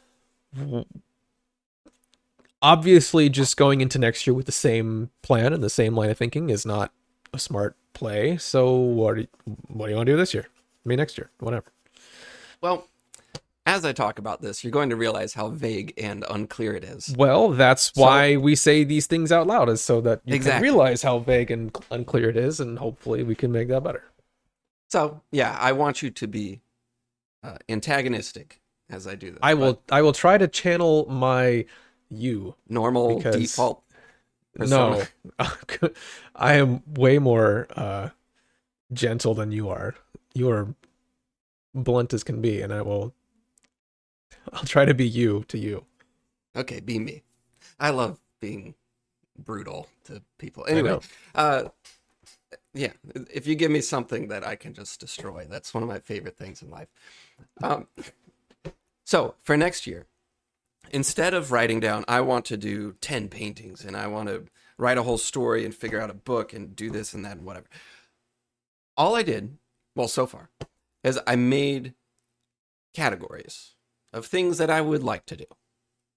[2.62, 6.16] obviously, just going into next year with the same plan and the same line of
[6.16, 6.90] thinking is not
[7.34, 8.38] a smart play.
[8.38, 9.28] So what do you,
[9.68, 10.46] what do you want to do this year?
[10.48, 11.66] I mean, next year, whatever.
[12.62, 12.88] well,
[13.66, 17.14] as I talk about this, you're going to realize how vague and unclear it is.
[17.18, 20.52] Well, that's So- why we say these things out loud, is so that you Exactly.
[20.56, 24.04] can realize how vague and unclear it is, and hopefully we can make that better.
[24.88, 26.60] So, yeah, I want you to be
[27.42, 29.40] uh, antagonistic as I do this.
[29.42, 29.82] I will.
[29.90, 31.64] I will try to channel my
[32.08, 32.54] you.
[32.68, 33.82] normal because- default.
[34.54, 35.06] persona.
[35.40, 35.88] No,
[36.36, 38.10] I am way more uh,
[38.92, 39.94] gentle than you are.
[40.34, 40.74] You are
[41.74, 43.12] blunt as can be, and I will.
[44.52, 45.84] I'll try to be you to you.
[46.54, 47.22] Okay, be me.
[47.78, 48.74] I love being
[49.38, 50.64] brutal to people.
[50.68, 50.98] Anyway,
[51.34, 51.64] uh,
[52.72, 52.92] yeah,
[53.32, 56.36] if you give me something that I can just destroy, that's one of my favorite
[56.36, 56.88] things in life.
[57.62, 57.86] Um,
[59.04, 60.06] so for next year,
[60.90, 64.46] instead of writing down, I want to do 10 paintings and I want to
[64.78, 67.46] write a whole story and figure out a book and do this and that and
[67.46, 67.66] whatever.
[68.96, 69.58] All I did,
[69.94, 70.50] well, so far,
[71.02, 71.94] is I made
[72.94, 73.75] categories
[74.16, 75.44] of things that I would like to do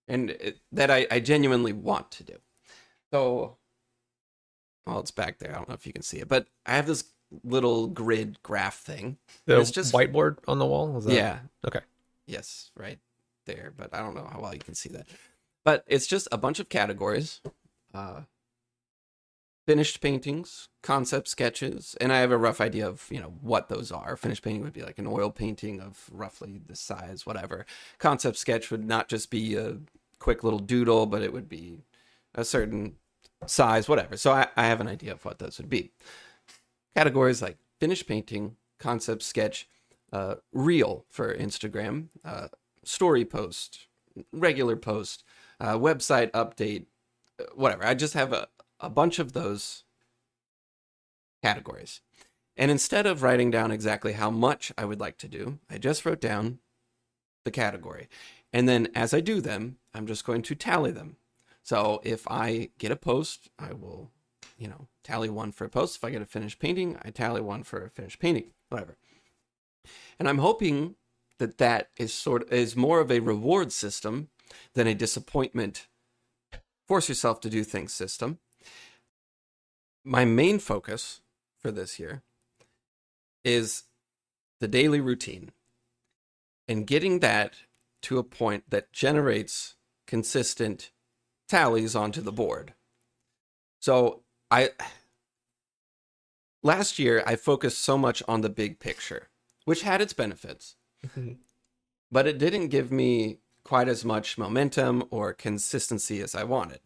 [0.07, 2.35] and it, that I, I genuinely want to do.
[3.11, 3.57] So,
[4.85, 5.51] well, it's back there.
[5.51, 7.03] I don't know if you can see it, but I have this
[7.43, 9.17] little grid graph thing.
[9.45, 10.97] The It's just- whiteboard on the wall.
[10.97, 11.39] Is that, yeah.
[11.67, 11.81] Okay.
[12.25, 12.99] Yes, right
[13.45, 15.07] there, but I don't know how well you can see that.
[15.65, 17.41] But it's just a bunch of categories.
[17.93, 18.21] Uh,
[19.69, 23.91] finished paintings, concept sketches, and I have a rough idea of, you know, what those
[23.91, 24.17] are.
[24.17, 27.67] Finished painting would be like an oil painting of roughly this size, whatever.
[27.99, 29.77] Concept sketch would not just be a
[30.17, 31.77] quick little doodle, but it would be
[32.33, 32.95] a certain
[33.45, 34.17] size, whatever.
[34.17, 35.91] So I, I have an idea of what those would be.
[36.95, 39.67] Categories like finished painting, concept sketch,
[40.11, 42.47] uh, reel for Instagram, uh,
[42.83, 43.85] story post,
[44.33, 45.23] regular post,
[45.59, 46.87] uh, website update,
[47.39, 47.85] uh, whatever.
[47.85, 48.47] I just have a,
[48.79, 49.83] a bunch of those
[51.43, 52.01] categories.
[52.57, 56.05] And instead of writing down exactly how much I would like to do, I just
[56.05, 56.59] wrote down
[57.45, 58.09] the category.
[58.51, 61.17] And then as I do them, I'm just going to tally them.
[61.63, 64.11] So if I get a post, I will,
[64.57, 65.97] you know, tally one for a post.
[65.97, 68.97] If I get a finished painting, I tally one for a finished painting, whatever.
[70.17, 70.95] And I'm hoping
[71.37, 74.29] that that is sort of, is more of a reward system
[74.73, 75.87] than a disappointment.
[76.87, 78.39] Force yourself to do things system.
[80.03, 81.21] My main focus
[81.57, 82.23] for this year
[83.43, 83.83] is
[84.59, 85.51] the daily routine
[86.67, 87.53] and getting that
[88.03, 89.75] to a point that generates
[90.07, 90.91] consistent
[91.47, 92.73] tallies onto the board.
[93.79, 94.69] So I
[96.63, 99.29] last year I focused so much on the big picture,
[99.65, 100.75] which had its benefits.
[101.05, 101.33] Mm-hmm.
[102.11, 106.81] but it didn't give me quite as much momentum or consistency as I wanted.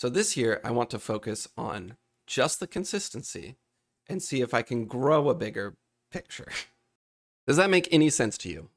[0.00, 3.56] So this year I want to focus on just the consistency
[4.08, 5.74] and see if I can grow a bigger
[6.10, 6.48] picture.
[7.46, 8.70] Does that make any sense to you?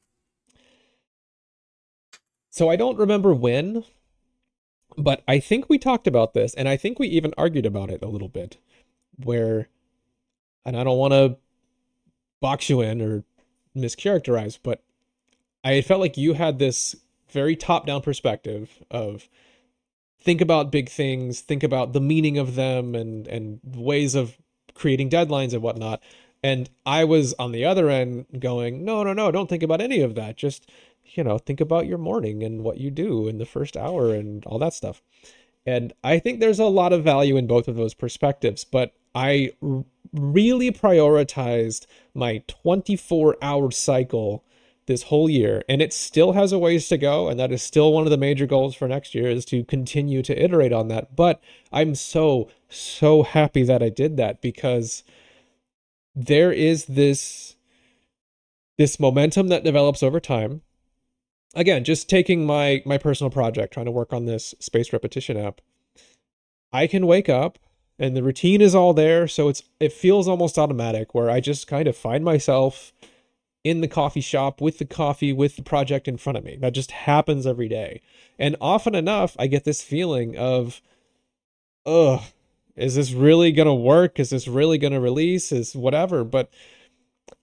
[2.49, 3.85] So I don't remember when,
[4.97, 8.03] but I think we talked about this, and I think we even argued about it
[8.03, 8.57] a little bit.
[9.23, 9.69] Where,
[10.65, 11.37] and I don't want to
[12.41, 13.23] box you in or
[13.73, 14.83] mischaracterize, but
[15.63, 16.97] I felt like you had this
[17.29, 19.29] very top down perspective of
[20.23, 24.37] think about big things, think about the meaning of them and and ways of
[24.73, 26.01] creating deadlines and whatnot.
[26.43, 30.01] And I was on the other end going, no, no, no, don't think about any
[30.01, 30.35] of that.
[30.35, 30.69] Just,
[31.05, 34.45] you know, think about your morning and what you do in the first hour and
[34.45, 35.01] all that stuff.
[35.65, 39.51] And I think there's a lot of value in both of those perspectives, but I
[40.11, 44.43] really prioritized my 24 hour cycle
[44.85, 47.93] this whole year and it still has a ways to go and that is still
[47.93, 51.15] one of the major goals for next year is to continue to iterate on that.
[51.15, 51.41] But
[51.71, 55.03] i'm so so happy that i did that because
[56.15, 57.55] there is this
[58.77, 60.61] this momentum that develops over time.
[61.55, 65.61] Again just taking my my personal project trying to work on this space repetition app.
[66.71, 67.59] I can wake up
[67.99, 71.67] and the routine is all there so it's it feels almost automatic where i just
[71.67, 72.91] kind of find myself
[73.63, 76.57] in the coffee shop with the coffee with the project in front of me.
[76.57, 78.01] That just happens every day.
[78.37, 80.81] And often enough i get this feeling of
[81.85, 82.21] ugh
[82.75, 84.19] is this really going to work?
[84.19, 85.51] Is this really going to release?
[85.51, 86.23] Is whatever.
[86.23, 86.49] But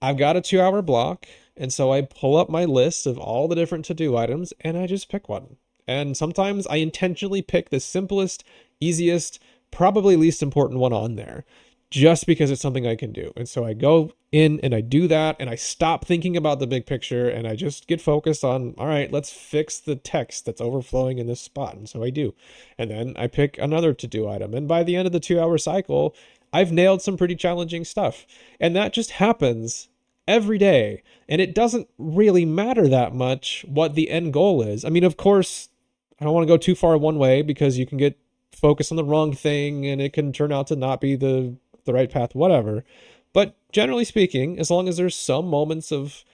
[0.02, 3.48] i've got a two hour block and so i pull up my list of all
[3.48, 5.56] the different to do items and i just pick one.
[5.88, 8.44] And sometimes i intentionally pick the simplest
[8.80, 11.44] easiest probably least important one on there
[11.90, 13.32] just because it's something I can do.
[13.36, 16.66] And so I go in and I do that and I stop thinking about the
[16.66, 20.60] big picture and I just get focused on, all right, let's fix the text that's
[20.60, 21.74] overflowing in this spot.
[21.74, 22.34] And so I do.
[22.78, 24.54] And then I pick another to do item.
[24.54, 26.14] And by the end of the two hour cycle,
[26.52, 28.24] I've nailed some pretty challenging stuff.
[28.60, 29.88] And that just happens
[30.28, 31.02] every day.
[31.28, 34.84] And it doesn't really matter that much what the end goal is.
[34.84, 35.68] I mean, of course,
[36.20, 38.16] I don't want to go too far one way because you can get
[38.52, 41.92] focused on the wrong thing and it can turn out to not be the the
[41.92, 42.84] right path, whatever.
[43.32, 46.24] But generally speaking, as long as there's some moments of,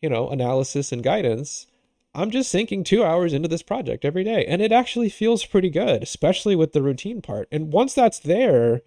[0.00, 1.66] you know, analysis and guidance,
[2.14, 4.44] I'm just sinking two hours into this project every day.
[4.44, 7.48] And it actually feels pretty good, especially with the routine part.
[7.50, 8.82] And once that's there,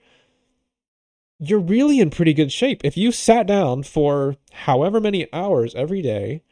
[1.39, 2.81] you're really in pretty good shape.
[2.83, 6.43] If you sat down for however many hours every day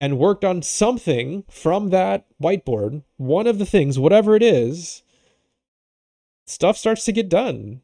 [0.00, 5.02] and worked on something from that whiteboard, one of the things, whatever it is,
[6.46, 7.80] stuff starts to get done.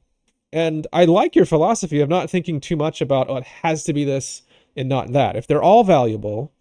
[0.52, 3.92] And I like your philosophy of not thinking too much about, oh, it has to
[3.92, 4.42] be this
[4.76, 5.36] and not that.
[5.36, 6.52] If they're all valuable,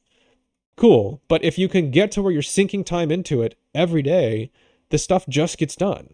[0.75, 1.21] cool.
[1.28, 4.52] But if you can get to where you're sinking time into it every day,
[4.89, 6.13] the stuff just gets done.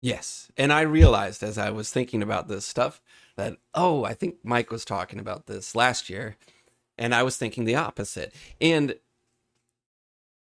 [0.00, 0.50] Yes.
[0.56, 3.00] And I realized as I was thinking about this stuff
[3.36, 6.36] that, oh, I think Mike was talking about this last year.
[6.96, 8.34] And I was thinking the opposite.
[8.60, 8.96] And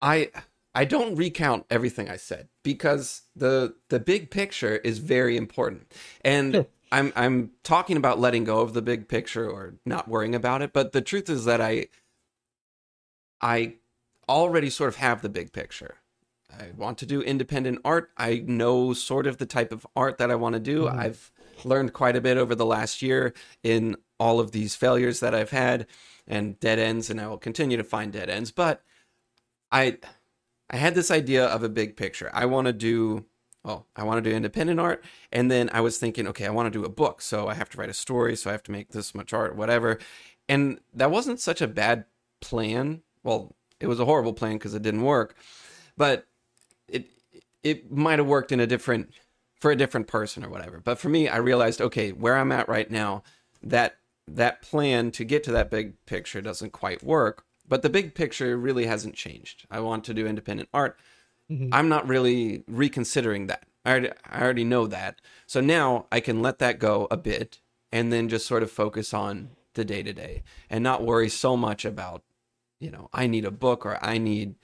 [0.01, 0.31] I
[0.73, 5.91] I don't recount everything I said because the the big picture is very important.
[6.23, 6.67] And sure.
[6.91, 10.73] I'm I'm talking about letting go of the big picture or not worrying about it,
[10.73, 11.87] but the truth is that I
[13.41, 13.75] I
[14.29, 15.95] already sort of have the big picture.
[16.57, 18.11] I want to do independent art.
[18.17, 20.83] I know sort of the type of art that I want to do.
[20.83, 20.99] Mm-hmm.
[20.99, 21.31] I've
[21.63, 25.51] learned quite a bit over the last year in all of these failures that I've
[25.51, 25.87] had
[26.27, 28.83] and dead ends and I will continue to find dead ends, but
[29.71, 29.97] I
[30.71, 32.31] I had this idea of a big picture.
[32.33, 33.25] I want to do
[33.63, 35.03] oh, I want to do independent art.
[35.31, 37.21] And then I was thinking, okay, I want to do a book.
[37.21, 38.35] So I have to write a story.
[38.35, 39.99] So I have to make this much art, whatever.
[40.49, 42.05] And that wasn't such a bad
[42.39, 43.03] plan.
[43.23, 45.35] Well, it was a horrible plan because it didn't work.
[45.97, 46.27] But
[46.87, 47.07] it
[47.63, 49.11] it might have worked in a different
[49.59, 50.79] for a different person or whatever.
[50.79, 53.23] But for me, I realized, okay, where I'm at right now,
[53.61, 57.45] that that plan to get to that big picture doesn't quite work.
[57.67, 59.65] But the big picture really hasn't changed.
[59.71, 60.99] I want to do independent art.
[61.49, 61.69] Mm-hmm.
[61.73, 63.63] I'm not really reconsidering that.
[63.85, 65.21] I already, I already know that.
[65.47, 67.59] So now I can let that go a bit
[67.91, 71.55] and then just sort of focus on the day to day and not worry so
[71.57, 72.23] much about,
[72.79, 74.55] you know, I need a book or I need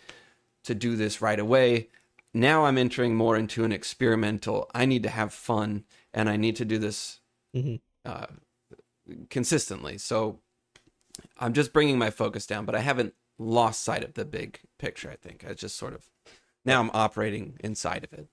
[0.64, 1.88] to do this right away.
[2.34, 4.70] now I'm entering more into an experimental.
[4.76, 7.20] I need to have fun, and I need to do this
[7.56, 7.80] Mhm.
[8.06, 8.28] uh,
[9.30, 9.98] consistently.
[9.98, 10.40] So
[11.38, 15.10] I'm just bringing my focus down, but I haven't lost sight of the big picture.
[15.10, 16.10] I think I just sort of
[16.66, 18.28] now I'm operating inside of it.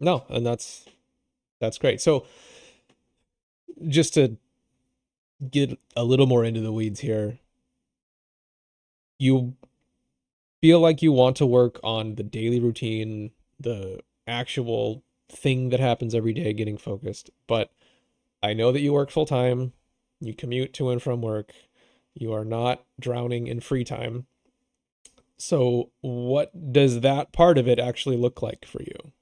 [0.00, 0.86] No, and that's
[1.60, 2.00] that's great.
[2.00, 2.26] So
[3.88, 4.36] just to
[5.50, 7.38] get a little more into the weeds here,
[9.18, 9.54] you
[10.60, 16.14] feel like you want to work on the daily routine, the actual thing that happens
[16.14, 17.70] every day getting focused, but
[18.42, 19.72] I know that you work full time,
[20.26, 21.52] you commute to and from work,
[22.14, 24.26] you are not drowning in free time.
[25.36, 29.12] So, what does that part of it actually look like for you?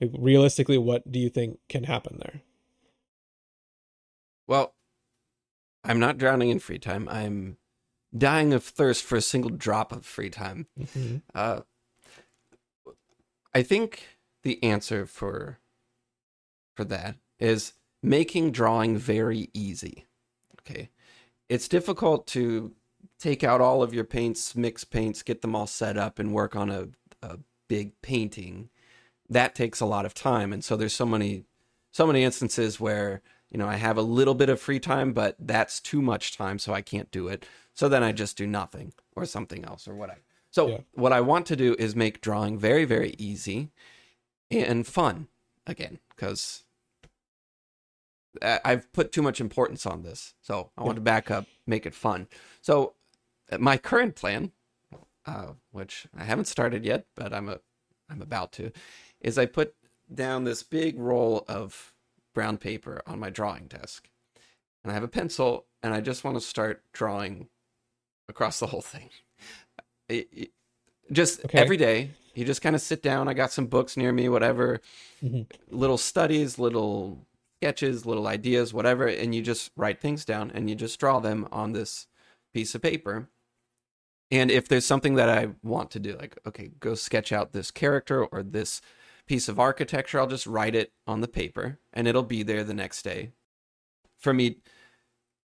[0.00, 2.42] Like, realistically, what do you think can happen there?
[4.46, 4.74] Well,
[5.84, 7.08] I'm not drowning in free time.
[7.08, 7.56] I'm
[8.16, 10.66] dying of thirst for a single drop of free time.
[11.34, 11.60] Uh,
[13.54, 15.58] I think the answer for
[16.74, 20.06] for that is making drawing very easy.
[20.64, 20.90] Okay,
[21.48, 22.72] it's difficult to
[23.18, 26.54] take out all of your paints, mix paints, get them all set up, and work
[26.54, 26.88] on a,
[27.22, 28.68] a big painting.
[29.28, 31.44] That takes a lot of time, and so there's so many
[31.92, 35.36] so many instances where you know I have a little bit of free time, but
[35.38, 37.46] that's too much time, so I can't do it.
[37.74, 40.20] So then I just do nothing or something else or whatever.
[40.50, 40.78] So Yeah.
[40.92, 43.70] what I want to do is make drawing very very easy
[44.50, 45.28] and fun
[45.66, 46.64] again because
[48.40, 50.34] I've put too much importance on this.
[50.40, 52.28] So I want to back up, make it fun.
[52.60, 52.94] So
[53.50, 54.52] uh, my current plan,
[55.26, 57.60] uh, which I haven't started yet, but I'm a
[58.08, 58.72] I'm about to,
[59.20, 59.74] is I put
[60.12, 61.94] down this big roll of
[62.34, 64.08] brown paper on my drawing desk,
[64.82, 67.48] and I have a pencil, and I just want to start drawing
[68.28, 69.10] across the whole thing.
[70.08, 70.52] It- it-
[71.10, 71.58] just Okay.
[71.58, 73.28] every day, you just kind of sit down.
[73.28, 74.80] I got some books near me, whatever,
[75.22, 75.50] Mhm.
[75.68, 77.26] little studies, little
[77.62, 81.46] sketches, little ideas, whatever, and you just write things down and you just draw them
[81.52, 82.08] on this
[82.52, 83.28] piece of paper.
[84.32, 87.70] And if there's something that I want to do, like, okay, go sketch out this
[87.70, 88.80] character or this
[89.28, 92.74] piece of architecture, I'll just write it on the paper and it'll be there the
[92.74, 93.30] next day
[94.18, 94.56] for me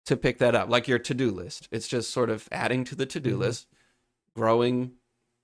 [0.05, 1.67] to pick that up, like your to do list.
[1.71, 3.39] It's just sort of adding to the to do Mhm.
[3.39, 3.67] list,
[4.35, 4.91] growing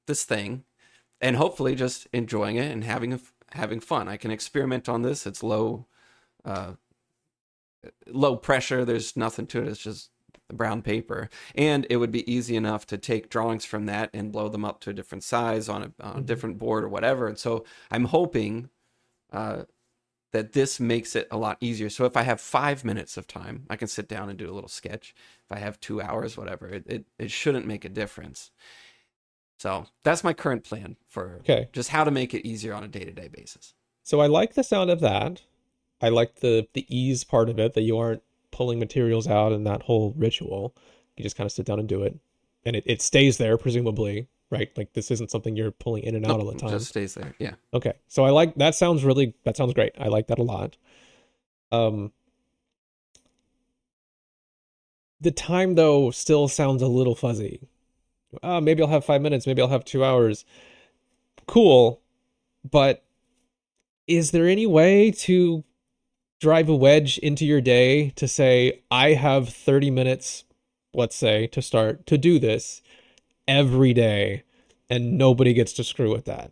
[0.05, 0.63] this thing,
[1.19, 3.19] and hopefully just enjoying it and having a,
[3.53, 4.07] having fun.
[4.07, 5.25] I can experiment on this.
[5.25, 5.87] It's low,
[6.45, 6.73] uh,
[8.07, 8.85] low pressure.
[8.85, 9.67] There's nothing to it.
[9.67, 10.09] It's just
[10.51, 14.49] brown paper, and it would be easy enough to take drawings from that and blow
[14.49, 16.25] them up to a different size on a, on a Mhm.
[16.25, 17.27] different board or whatever.
[17.27, 18.69] And so I'm hoping
[19.31, 19.63] uh,
[20.33, 21.89] that this makes it a lot easier.
[21.89, 24.53] So if I have five minutes of time, I can sit down and do a
[24.53, 25.15] little sketch.
[25.45, 28.51] If I have two hours, whatever, it, it, it shouldn't make a difference.
[29.57, 31.69] So that's my current plan for Okay.
[31.71, 33.73] just how to make it easier on a day to day basis.
[34.03, 35.43] So I like the sound of that.
[36.01, 39.65] I like the the ease part of it that you aren't pulling materials out and
[39.67, 40.75] that whole ritual.
[41.15, 42.17] You just kind of sit down and do it.
[42.65, 44.69] And it, it stays there, presumably, right?
[44.77, 46.69] Like this isn't something you're pulling in and out all the time.
[46.69, 47.33] Just stays there.
[47.39, 47.53] Yeah.
[47.73, 47.93] Okay.
[48.07, 49.93] So I like that sounds really that sounds great.
[49.99, 50.77] I like that a lot.
[51.71, 52.11] Um
[55.19, 57.67] the time though still sounds a little fuzzy.
[58.41, 60.45] Uh, maybe I'll have five minutes, maybe I'll have two hours.
[61.47, 62.01] Cool.
[62.69, 63.03] But
[64.07, 65.63] is there any way to
[66.41, 70.43] drive a wedge into your day to say, I have 30 minutes,
[70.93, 72.81] let's say, to start to do this
[73.47, 74.43] every day,
[74.89, 76.51] and nobody gets to screw with that?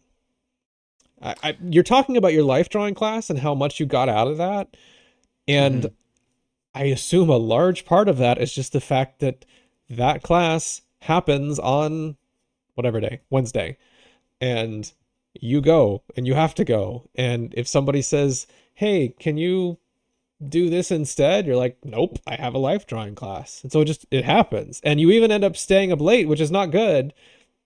[1.21, 4.27] I, I, you're talking about your life drawing class and how much you got out
[4.27, 4.77] of that.
[5.47, 5.93] And Mhm.
[6.75, 9.43] I assume a large part of that is just the fact that
[9.89, 12.15] that class happens on
[12.75, 13.77] whatever day, Wednesday.
[14.39, 14.91] And
[15.33, 17.09] you go and you have to go.
[17.15, 18.45] And if somebody says,
[18.79, 19.77] hey, can you
[20.47, 21.45] do this instead?
[21.45, 23.61] You're like, nope, I have a life drawing class.
[23.61, 24.79] And so it just, it happens.
[24.85, 27.13] And you even end up staying up late, which is not good,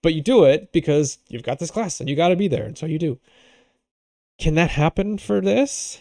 [0.02, 2.64] but you do it because you've got this class and you got to be there.
[2.64, 3.20] And so you do.
[4.38, 6.00] Can that happen for this?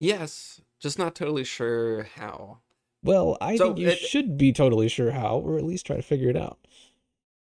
[0.00, 0.60] Yes.
[0.80, 2.58] Just not totally sure how.
[3.04, 5.94] Well, I So think you it- should be totally sure how, or at least try
[5.96, 6.58] to figure it out.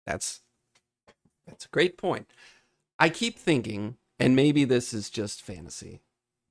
[0.07, 0.43] That's
[1.47, 2.28] that's a great point.
[2.99, 6.01] I keep thinking, and maybe this is just fantasy,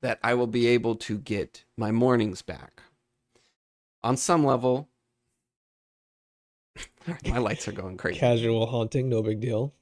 [0.02, 2.82] that I will be able to get my mornings back.
[4.04, 4.90] On some level,
[7.28, 8.20] my lights are going crazy.
[8.20, 9.74] Casual haunting, no big deal.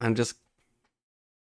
[0.00, 0.36] I'm just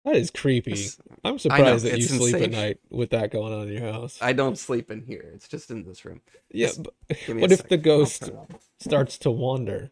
[0.04, 0.72] That is creepy.
[0.72, 1.00] Yes.
[1.24, 4.18] I'm surprised that you it's sleep at night with that going on in your house.
[4.20, 5.30] I don't sleep in here.
[5.34, 6.20] It's just in this room.
[6.50, 6.94] yeah, Just but
[7.26, 7.68] Give me a what if sec.
[7.68, 8.68] the ghost turn it off.
[8.80, 9.90] starts to wander?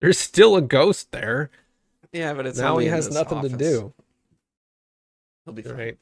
[0.00, 1.50] There's still a ghost there.
[2.14, 3.92] Yeah, but it's now he has nothing to do.
[5.44, 5.76] He'll be fine.
[5.76, 5.98] Right.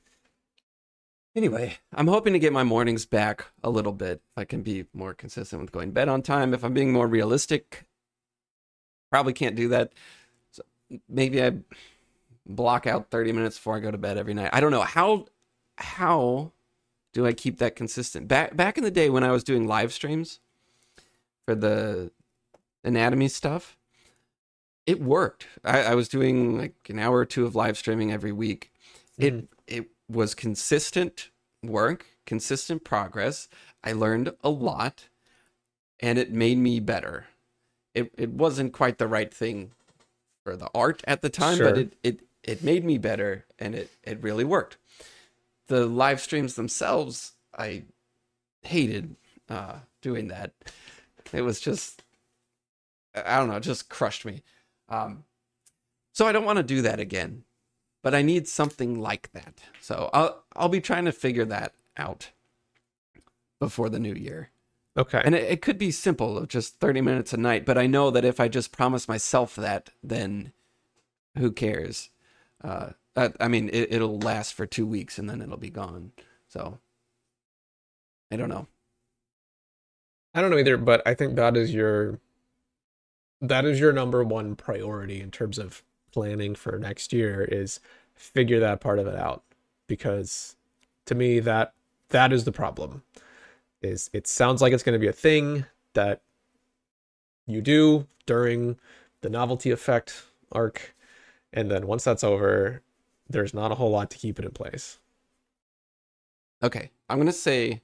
[1.34, 4.20] Anyway, I'm hoping to get my mornings back a little bit.
[4.36, 6.52] If I can be more consistent with going to bed on time.
[6.52, 7.86] If I'm being more realistic,
[9.10, 9.94] probably can't do that.
[10.50, 10.62] So
[11.08, 11.54] maybe I
[12.44, 14.50] block out 30 minutes before I go to bed every night.
[14.52, 15.24] I don't know how
[15.78, 16.52] how
[17.14, 18.28] do I keep that consistent?
[18.28, 20.40] Back back in the day when I was doing live streams
[21.46, 22.10] for the
[22.84, 23.78] anatomy stuff,
[24.86, 25.46] it worked.
[25.64, 28.72] I, I was doing like an hour or two of live streaming every week.
[29.18, 31.30] It it was consistent
[31.62, 33.48] work, consistent progress.
[33.84, 35.08] I learned a lot
[36.00, 37.26] and it made me better.
[37.94, 39.72] It it wasn't quite the right thing
[40.44, 43.90] for the art at the time, but it, it it made me better and it,
[44.02, 44.76] it really worked.
[45.68, 47.84] The live streams themselves, I
[48.62, 49.14] hated
[49.48, 50.52] uh, doing that.
[51.32, 52.02] It was just
[53.14, 54.42] I don't know, it just crushed me.
[54.92, 55.24] Um,
[56.12, 57.44] so I don't want to do that again,
[58.02, 59.62] but I need something like that.
[59.80, 62.30] So I'll I'll be trying to figure that out
[63.58, 64.50] before the new year.
[64.96, 65.22] Okay.
[65.24, 68.10] And it, it could be simple of just 30 minutes a night, but I know
[68.10, 70.52] that if I just promise myself that, then
[71.38, 72.10] who cares?
[72.62, 76.12] Uh, I, I mean, it, it'll last for two weeks and then it'll be gone.
[76.48, 76.78] So
[78.30, 78.66] I don't know.
[80.34, 82.18] I don't know either, but I think that is your
[83.42, 85.82] that is your number one priority in terms of
[86.12, 87.80] planning for next year is
[88.14, 89.42] figure that part of it out
[89.86, 90.56] because
[91.06, 91.74] to me that
[92.10, 93.02] that is the problem
[93.82, 95.64] is it sounds like it's going to be a thing
[95.94, 96.22] that
[97.46, 98.78] you do during
[99.22, 100.94] the novelty effect arc
[101.52, 102.82] and then once that's over
[103.28, 104.98] there's not a whole lot to keep it in place
[106.62, 107.82] Okay, I'm gonna say.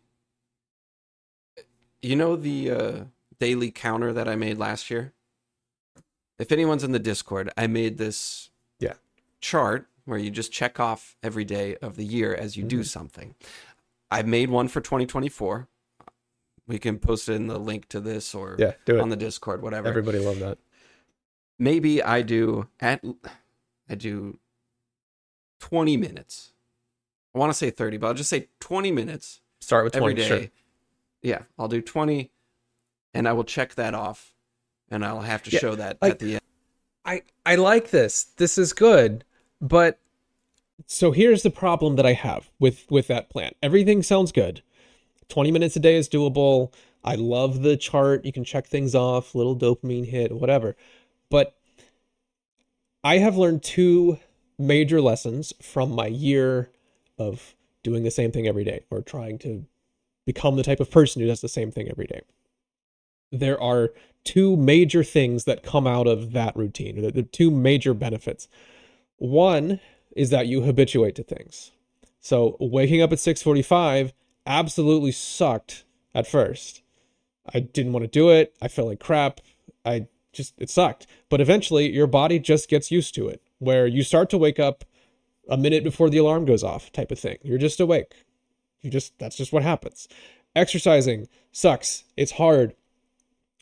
[2.00, 3.04] You know the uh,
[3.40, 5.12] daily counter that I made last year.
[6.38, 8.94] If anyone's in the Discord, I made this Yeah.
[9.40, 12.86] chart where you just check off every day of the year as you do Mhm.
[12.86, 13.34] something.
[14.10, 15.68] I made one for 2024.
[16.66, 19.16] We can post it in the link to this or yeah do it on the
[19.16, 19.88] Discord, whatever.
[19.88, 20.58] everybody love that
[21.58, 23.04] Maybe I do at
[23.88, 24.38] I do
[25.58, 26.52] 20 minutes.
[27.34, 30.14] I want to say 30, but I'll just say 20 minutes start with 20 every
[30.14, 30.42] day.
[30.46, 30.50] sure.
[31.22, 32.30] Yeah, I'll do 20
[33.12, 34.34] and I will check that off
[34.90, 36.40] and I'll have to Yeah, show that like- at the end.
[37.04, 38.24] I I like this.
[38.36, 39.24] This is good,
[39.60, 39.98] but
[40.86, 43.52] so here's the problem that I have with with that plan.
[43.62, 44.62] Everything sounds good.
[45.28, 46.72] 20 minutes a day is doable.
[47.04, 48.24] I love the chart.
[48.24, 50.76] You can check things off, little dopamine hit, whatever.
[51.30, 51.54] But
[53.04, 54.18] I have learned two
[54.58, 56.70] major lessons from my year
[57.18, 59.64] of doing the same thing every day or trying to
[60.26, 62.20] become the type of person who does the same thing every day.
[63.30, 63.92] There are
[64.28, 68.46] two major things that come out of that routine, the, the two major benefits.
[69.16, 69.80] One
[70.14, 71.70] is that you habituate to things.
[72.20, 74.12] So waking up at 6:45
[74.46, 76.82] absolutely sucked at first.
[77.54, 78.54] I didn't want to do it.
[78.60, 79.40] I felt like crap.
[79.86, 81.06] I just it sucked.
[81.30, 84.84] But eventually your body just gets used to it where you start to wake up
[85.48, 87.38] a minute before the alarm goes off type of thing.
[87.42, 88.26] You're just awake.
[88.82, 90.06] You just that's just what happens.
[90.54, 92.04] Exercising sucks.
[92.14, 92.74] It's hard.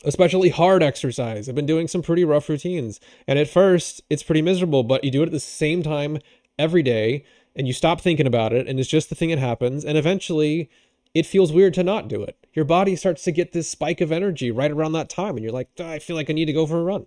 [0.04, 1.48] Especially hard exercise.
[1.48, 3.00] I've been doing some pretty rough routines.
[3.26, 6.18] And at first, it's pretty miserable, but you do it at the same time
[6.58, 7.24] every day
[7.54, 10.70] and you stop thinking about it and it's just the thing that happens and eventually
[11.14, 12.36] it feels weird to not do it.
[12.52, 15.52] Your body starts to get this spike of energy right around that time and you're
[15.52, 17.06] like, "Ah, I feel like I need to go for a run.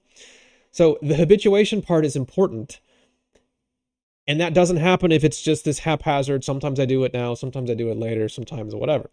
[0.71, 2.79] So the habituation part is important.
[4.27, 6.43] And that doesn't happen if it's just this haphazard.
[6.43, 9.09] Sometimes I do it now, sometimes I do it later, sometimes whatever.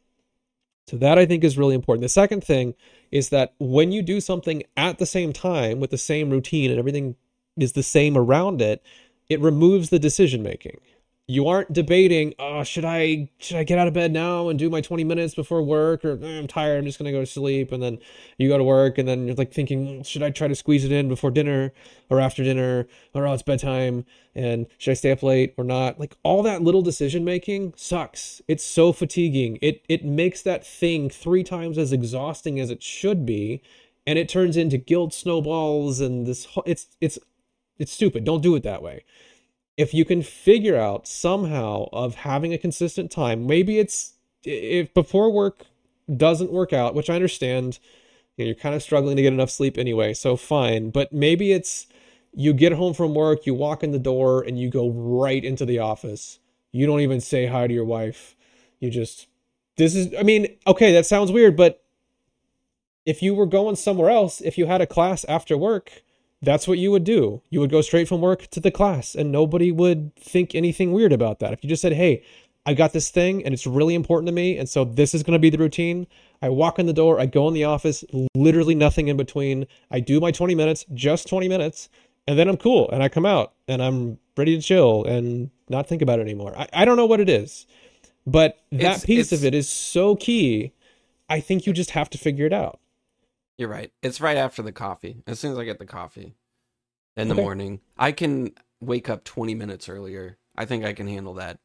[0.89, 2.03] So that I think is really important.
[2.03, 2.75] The second thing
[3.11, 6.79] is that when you do something at the same time with the same routine and
[6.79, 7.17] everything
[7.57, 8.83] is the same around it,
[9.29, 10.79] it removes the decision making.
[11.29, 14.71] You aren't debating, oh, should I should I get out of bed now and do
[14.71, 17.27] my 20 minutes before work or "Eh, I'm tired, I'm just going to go to
[17.27, 17.99] sleep and then
[18.39, 20.93] you go to work and then you're like thinking, should I try to squeeze it
[20.93, 21.73] in before dinner
[22.11, 24.05] or after dinner or oh, it's bedtime
[24.37, 25.99] and should I stay up late or not?
[25.99, 28.41] Like all that little decision making sucks.
[28.47, 29.59] It's so fatiguing.
[29.61, 33.63] It it makes that thing 3 times as exhausting as it should be
[34.07, 37.19] and it turns into guilt snowballs and this it's it's
[37.79, 38.25] it's stupid.
[38.25, 39.03] Don't do it that way
[39.77, 44.15] if you can figure out somehow of having a consistent time maybe it's
[44.45, 45.67] if before work
[46.17, 47.79] doesn't work out which i understand
[48.37, 51.53] you know, you're kind of struggling to get enough sleep anyway so fine but maybe
[51.53, 51.87] it's
[52.33, 55.65] you get home from work you walk in the door and you go right into
[55.65, 56.39] the office.
[56.71, 58.37] You don't even say hi to your wife.
[58.79, 59.27] You just
[59.77, 61.83] this is i mean okay that sounds weird but
[63.05, 66.03] if you were going somewhere else if you had a class after work
[66.43, 67.43] that's what you would do.
[67.51, 71.13] You would go straight from work to the class and nobody would think anything weird
[71.13, 71.53] about that.
[71.53, 72.23] If you just said, "Hey,
[72.65, 75.33] I got this thing and it's really important to me, and so this is going
[75.35, 76.07] to be the routine."
[76.43, 79.67] I walk in the door, I go in the office, literally nothing in between.
[79.91, 81.89] I do my 20 minutes, just 20 minutes,
[82.29, 85.89] and then I'm cool and I come out and I'm ready to chill and not
[85.89, 86.53] think about it anymore.
[86.57, 87.67] I, I don't know what it is,
[88.27, 90.73] but that It's- piece it's- of it is so key.
[91.29, 92.79] I think you just have to figure it out.
[93.59, 93.91] You're right.
[94.03, 95.23] It's right after the coffee.
[95.27, 96.35] As soon as I get the coffee
[97.17, 97.43] in the Okay.
[97.43, 100.39] morning, I can wake up 20 minutes earlier.
[100.57, 101.61] I think I can handle that.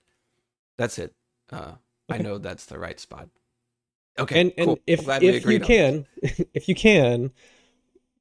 [0.78, 1.16] That's it.
[1.52, 1.74] Uh,
[2.10, 3.30] I know that's the right spot.
[4.20, 4.40] Okay.
[4.40, 6.06] and and if I'm glad we if you can
[6.54, 7.32] if you can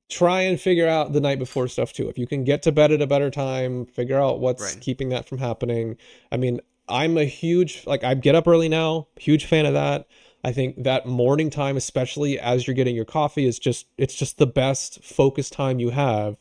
[0.08, 2.90] try and figure out the night before stuff too if you can get to bed
[2.92, 4.76] at a better time figure out what's Right.
[4.76, 5.96] keeping that from happening
[6.32, 10.08] i mean i'm a huge like i get up early now huge fan of that
[10.44, 14.38] i think that morning time especially as you're getting your coffee is just it's just
[14.38, 16.36] the best focus time you have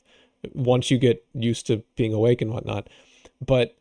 [0.54, 2.88] once you get used to being awake and whatnot.
[3.45, 3.76] But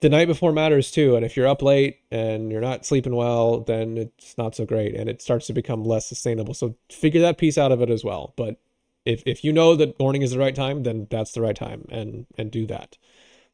[0.00, 3.60] the night before matters too and if you're up late and you're not sleeping well
[3.60, 6.54] then it's not so great and it starts to become less sustainable.
[6.54, 8.32] So figure that piece out of it as well.
[8.36, 8.58] But
[9.04, 11.86] if if you know that morning is the right time then that's the right time
[11.90, 12.96] and and do that.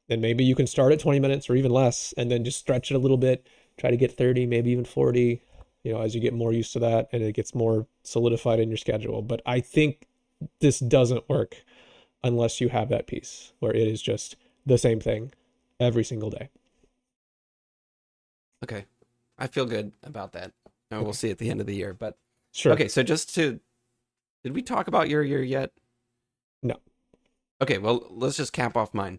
[0.09, 2.91] And maybe you can start at 20 minutes or even less and then just stretch
[2.91, 3.47] it a little bit
[3.79, 5.43] try to get 30 maybe even 40
[5.87, 8.69] you know as you get more used to that and it gets more solidified in
[8.69, 10.07] your schedule but i think
[10.61, 11.65] this doesn't work
[12.23, 15.33] unless you have that piece where it is just the same thing
[15.81, 16.51] every single day
[18.65, 18.87] Okay.
[19.39, 20.53] I feel good about that.
[20.91, 21.93] And we'll see at the end of the year.
[21.93, 22.17] But
[22.53, 23.61] sure okay, so just to
[24.45, 25.73] did we talk about your year yet?
[26.63, 26.77] No.
[27.61, 29.19] Okay, well, let's just cap off mine.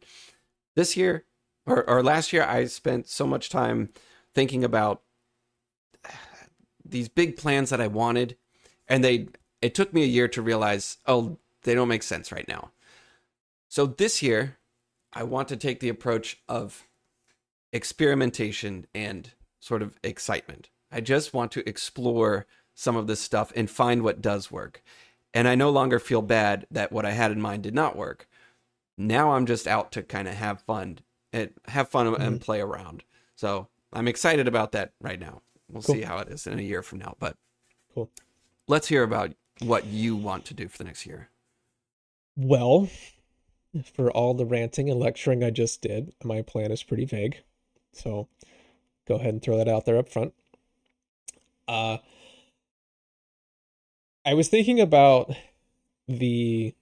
[0.76, 1.26] This year
[1.66, 3.90] or or last year I spent so much time
[4.34, 5.02] thinking about
[6.90, 8.38] these big plans that I wanted
[8.88, 9.28] and they
[9.62, 12.72] it took me a year to realize, oh, they don't make sense right now.
[13.68, 14.58] So this year
[15.14, 16.86] I want to take the approach of
[17.74, 20.70] experimentation and sort of excitement.
[20.92, 24.84] I just want to explore some of this stuff and find what does work.
[25.34, 28.28] And I no longer feel bad that what I had in mind did not work.
[28.98, 31.00] Now I'm just out to kind of eh, have fun
[31.34, 33.04] and have fun and play around.
[33.36, 35.42] So I'm excited about that right now.
[35.70, 35.96] We'll Cool.
[35.96, 37.16] see how it is in a year from now.
[37.20, 37.36] But
[37.94, 38.10] Cool.
[38.68, 41.30] let's hear about what you want to do for the next year.
[42.36, 42.90] Well,
[43.94, 47.38] for all the ranting and lecturing I just did, my plan is pretty vague.
[47.94, 48.28] So
[49.08, 50.34] go ahead and throw that out there up front.
[51.68, 51.98] Uh
[54.26, 55.34] I was thinking about
[56.08, 56.76] the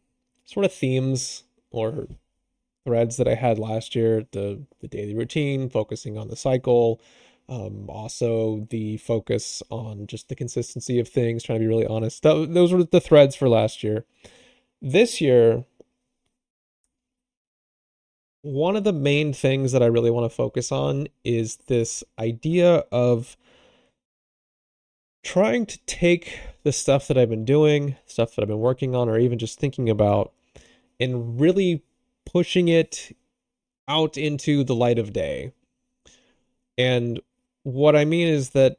[0.45, 2.07] sort of themes or
[2.85, 6.99] threads that I had last year, the the daily routine, focusing on the cycle,
[7.47, 12.23] um, also the focus on just the consistency of things, trying to be really honest.
[12.23, 14.05] Tho- those were the threads for last year.
[14.81, 15.65] This year,
[18.41, 22.83] one of the main things that I really want to focus on is this idea
[22.91, 23.37] of
[25.23, 29.09] trying to take the stuff that I've been doing, stuff that I've been working on,
[29.09, 30.31] or even just thinking about,
[30.99, 31.83] and really
[32.25, 33.15] pushing it
[33.87, 35.51] out into the light of day.
[36.77, 37.19] And
[37.65, 38.77] what I mean is that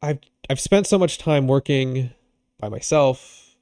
[0.00, 2.10] I've I've spent so much time working
[2.58, 3.54] by myself,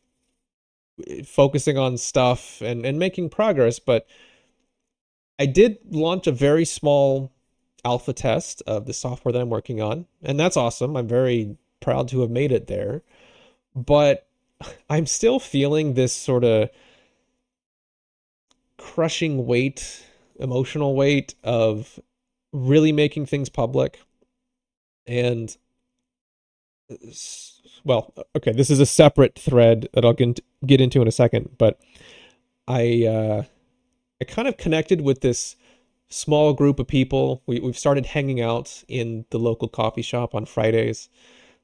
[1.25, 4.07] focusing on stuff and and making progress, but
[5.41, 7.33] I did launch a very small
[7.85, 10.97] alpha test of the software that I'm working on, and that's awesome.
[10.97, 13.03] I'm very proud to have made it there.
[13.75, 14.29] But
[14.89, 16.71] I'm still feeling this sort of
[18.79, 20.05] crushing weight,
[20.39, 21.99] emotional weight of
[22.53, 23.99] really making things public.
[25.07, 25.57] And
[27.85, 31.79] well, okay, this is a separate thread that I'll get into in a second, but
[32.67, 33.43] I uh
[34.21, 35.57] I kind of connected with this
[36.09, 37.43] small group of people.
[37.47, 41.09] We we've started hanging out in the local coffee shop on Fridays.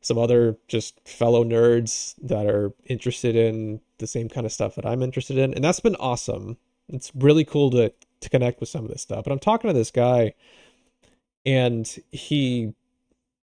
[0.02, 4.86] Some other just fellow nerds that are interested in the same kind of stuff that
[4.86, 6.56] I'm interested in, and that's been awesome.
[6.88, 9.24] It's really cool to to connect with some of this stuff.
[9.24, 10.34] But I'm talking to this guy,
[11.46, 12.74] and he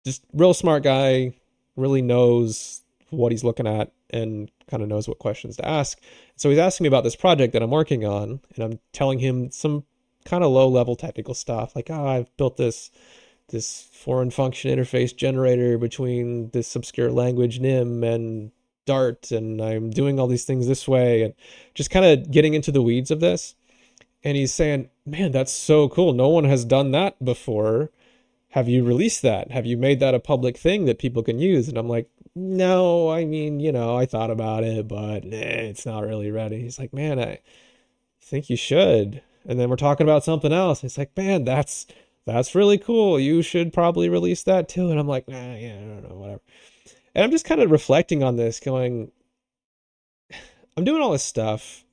[0.05, 1.33] just real smart guy,
[1.75, 5.99] really knows what he's looking at and kind of knows what questions to ask.
[6.35, 9.51] So he's asking me about this project that I'm working on, and I'm telling him
[9.51, 9.83] some
[10.25, 12.91] kind of low level technical stuff, like, oh, I've built this
[13.49, 18.51] this foreign function interface generator between this obscure language NIM and
[18.87, 21.33] Dart, and I'm doing all these things this way, and
[21.75, 23.55] just kind of getting into the weeds of this.
[24.23, 26.13] And he's saying, Man, that's so cool.
[26.13, 27.91] No one has done that before.
[28.55, 29.51] Have you released that?
[29.51, 31.67] Have you made that a public thing that people can use?
[31.67, 35.85] And I'm like, No, I mean, you know, I thought about it, but eh, it's
[35.85, 36.61] not really ready.
[36.61, 37.39] He's like, Man, I
[38.21, 39.21] think you should.
[39.45, 40.83] And then we're talking about something else.
[40.85, 41.85] It's like, man, that's
[42.25, 43.19] that's really cool.
[43.19, 44.89] You should probably release that too.
[44.89, 46.41] And I'm like, nah, yeah, I don't know, whatever.
[47.13, 49.11] And I'm just kind of reflecting on this, going,
[50.75, 51.85] I'm doing all this stuff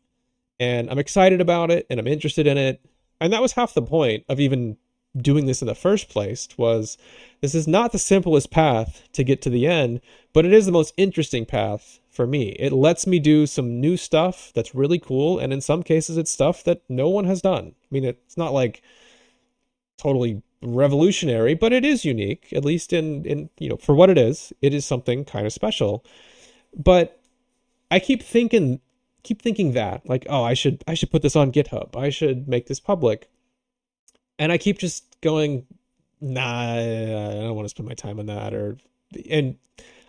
[0.58, 2.80] and I'm excited about it and I'm interested in it.
[3.20, 4.78] And that was half the point of even
[5.16, 6.96] doing this in the first place was
[7.40, 10.00] this is not the simplest path to get to the end,
[10.32, 12.50] but it is the most interesting path for me.
[12.58, 15.38] It lets me do some new stuff that's really cool.
[15.38, 17.74] And in some cases, it's stuff that no one has done.
[17.82, 18.82] I mean, it's not like
[19.98, 24.18] totally revolutionary, but it is unique, at least in in you know for what it
[24.18, 24.52] is.
[24.62, 26.04] It is something kind of special.
[26.74, 27.20] But
[27.90, 28.80] I keep thinking,
[29.22, 31.96] keep thinking that like, oh, I should I should put this on GitHub.
[31.96, 33.28] I should make this public.
[34.42, 35.64] And I keep just going,
[36.20, 38.52] nah, I don't want to spend my time on that.
[38.52, 38.76] Or
[39.30, 39.56] and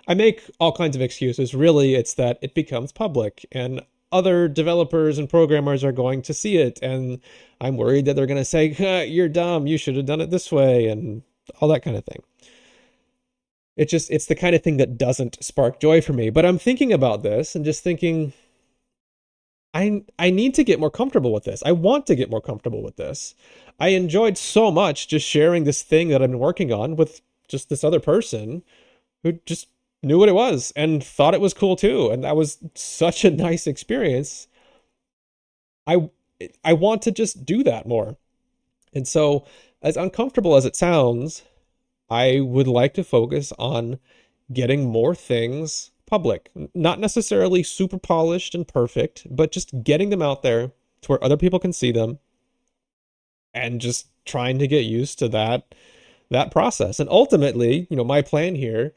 [0.08, 1.54] I make all kinds of excuses.
[1.54, 3.82] Really, it's that it becomes public, and
[4.12, 7.20] other developers and programmers are going to see it and
[7.60, 10.52] i'm worried that they're going to say you're dumb you should have done it this
[10.52, 11.24] way and
[11.60, 12.22] all that kind of thing
[13.76, 16.60] it just it's the kind of thing that doesn't spark joy for me but i'm
[16.60, 18.32] thinking about this and just thinking
[19.74, 21.64] i i need to get more comfortable with this.
[21.66, 23.36] I want to get more comfortable with this.
[23.80, 27.70] I enjoyed so much just sharing this thing that i've been working on with just
[27.70, 28.64] this other person
[29.24, 29.68] who just
[30.02, 32.10] knew what it was and thought it was cool too.
[32.12, 34.48] And that was such a nice experience.
[35.88, 36.10] I
[36.64, 38.18] i want to just do that more.
[38.94, 39.46] And so
[39.82, 41.44] as uncomfortable as it sounds
[42.10, 44.00] i would like to focus on
[44.52, 50.44] getting more things public not necessarily super polished and perfect but just getting them out
[50.44, 52.20] there to where other people can see them
[53.54, 55.76] and just trying to get used to that
[56.30, 58.94] that process and ultimately you know my plan here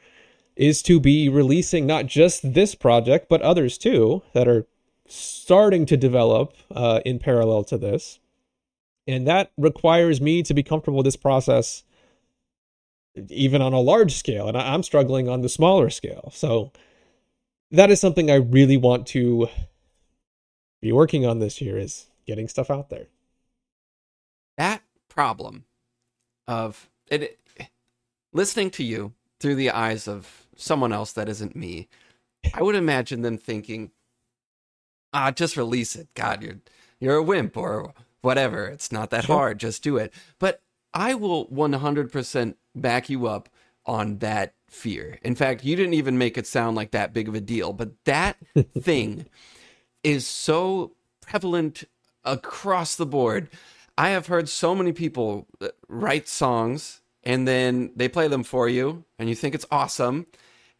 [0.57, 4.67] is to be releasing not just this project, but others too that are
[5.07, 8.19] starting to develop uh, in parallel to this.
[9.07, 11.85] And that requires me to be comfortable with this process,
[13.29, 14.49] even on a large scale.
[14.49, 16.31] And I'm struggling on the smaller scale.
[16.35, 16.73] So
[17.71, 19.49] that is something I really want to
[20.81, 23.07] be working on this year is getting stuff out there.
[24.57, 25.65] That problem
[26.47, 27.39] of it,
[28.33, 31.89] listening to you through the eyes of someone else that isn't me,
[32.55, 33.91] I would imagine them thinking,
[35.13, 36.09] "Ah, just release it.
[36.15, 36.61] God, you're
[37.01, 37.93] you're a wimp or
[38.23, 38.67] whatever.
[38.67, 39.59] It's not that hard.
[39.59, 40.63] Just do it." But
[40.95, 43.49] I will 100% back you up
[43.85, 45.19] on that fear.
[45.23, 47.93] In fact, you didn't even make it sound like that big of a deal, but
[48.05, 48.37] that
[48.81, 49.27] thing
[50.03, 51.85] is so prevalent
[52.25, 53.49] across the board.
[53.99, 58.69] I have heard so many people uh, write songs and then they play them for
[58.69, 60.27] you and you think it's awesome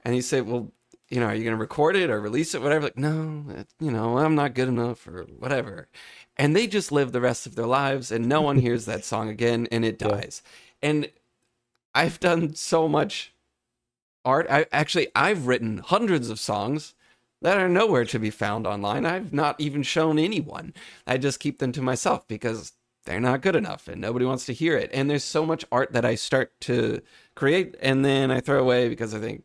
[0.05, 0.73] and you say, well,
[1.09, 2.85] you know, are you going to record it or release it, whatever?
[2.85, 3.45] Like, no,
[3.79, 5.89] you know, I'm not good enough or whatever.
[6.37, 9.29] And they just live the rest of their lives and no one hears that song
[9.29, 10.43] again and it dies.
[10.83, 11.11] And
[11.95, 13.33] I've done so much
[14.27, 14.47] art.
[14.51, 16.95] I actually, I've written hundreds of songs
[17.41, 19.07] that are nowhere to be found online.
[19.07, 20.75] I've not even shown anyone.
[21.07, 22.73] I just keep them to myself because
[23.05, 24.91] they're not good enough and nobody wants to hear it.
[24.93, 27.01] And there's so much art that I start to
[27.35, 29.45] create and then I throw away because I think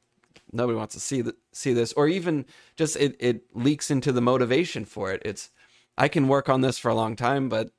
[0.51, 4.21] nobody wants to see the, see this or even just it it leaks into the
[4.21, 5.49] motivation for it it's
[5.97, 7.71] i can work on this for a long time but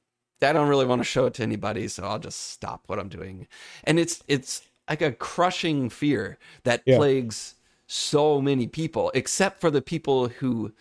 [0.42, 3.08] i don't really want to show it to anybody so i'll just stop what i'm
[3.08, 3.46] doing
[3.84, 6.96] and it's it's like a crushing fear that yeah.
[6.96, 7.54] plagues
[7.86, 10.72] so many people except for the people who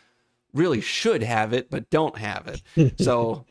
[0.53, 3.45] really should have it but don't have it so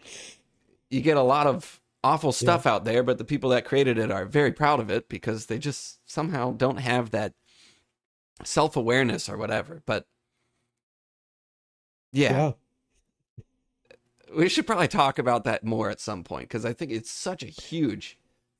[0.91, 2.73] you get a lot of awful stuff yeah.
[2.73, 5.59] out there but the people that created it are very proud of it because they
[5.59, 7.35] just somehow don't have that
[8.45, 9.83] self awareness or whatever.
[9.87, 10.07] But
[12.13, 12.33] yeah.
[12.33, 12.53] yeah.
[14.37, 17.43] We should probably talk about that more at some point because I think it's such
[17.43, 18.17] a huge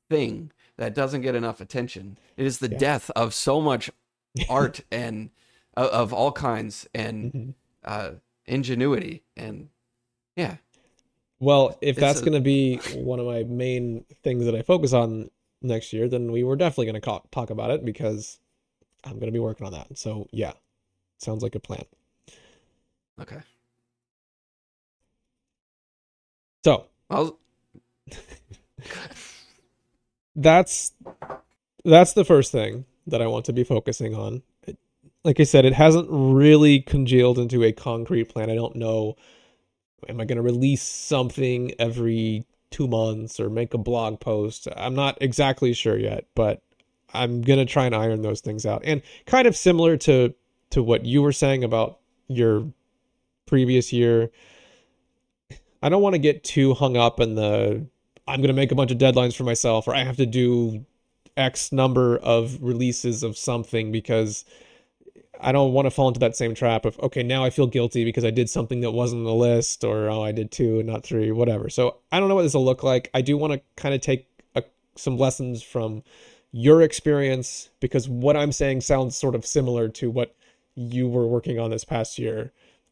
[0.09, 2.17] thing that doesn't get enough attention.
[2.37, 2.77] It is the yeah.
[2.77, 3.89] death of so much
[4.49, 5.29] art and
[5.77, 7.49] uh, of all kinds and mm-hmm.
[7.83, 8.11] uh,
[8.45, 9.69] ingenuity and
[10.35, 10.57] yeah.
[11.39, 12.23] Well, if it's that's a...
[12.23, 15.29] going to be one of my main things that I focus on
[15.61, 18.39] next year, then we were definitely going to talk about it because
[19.03, 19.97] I'm going to be working on that.
[19.97, 20.53] So, yeah,
[21.17, 21.85] sounds like a plan.
[23.19, 23.41] Okay.
[26.63, 27.39] So, I'll...
[30.35, 30.91] that's
[31.83, 34.43] that's the first thing that I want to be focusing on.
[35.23, 38.49] like I said, it hasn't really congealed into a concrete plan.
[38.49, 39.15] I don't know
[40.09, 44.67] am I going to release something every 2 months or make a blog post?
[44.75, 46.61] I'm not exactly sure yet, but
[47.13, 48.83] I'm gonna try and iron those things out.
[48.85, 50.33] And kind of similar to
[50.71, 52.71] to what you were saying about your
[53.45, 54.31] previous year,
[55.83, 57.85] I don't want to get too hung up in the
[58.27, 60.85] I'm going to make a bunch of deadlines for myself or I have to do
[61.37, 64.45] X number of releases of something because
[65.39, 68.05] I don't want to fall into that same trap of okay, now I feel guilty
[68.05, 70.87] because I did something that wasn't on the list or oh, I did two and
[70.87, 71.69] not three, whatever.
[71.69, 73.09] So I don't know what this will look like.
[73.13, 74.63] I do want to kind of take a,
[74.95, 76.03] some lessons from
[76.51, 80.35] your experience because what I'm saying sounds sort of similar to what
[80.75, 82.51] you were working on this past year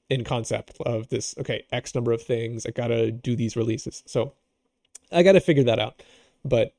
[0.09, 4.33] in concept of this okay x number of things i gotta do these releases so
[5.11, 6.01] i gotta figure that out
[6.43, 6.73] but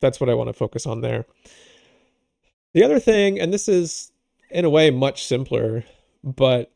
[0.00, 1.24] that's what i want to focus on there
[2.72, 4.12] the other thing and this is
[4.50, 5.84] in a way much simpler
[6.22, 6.72] but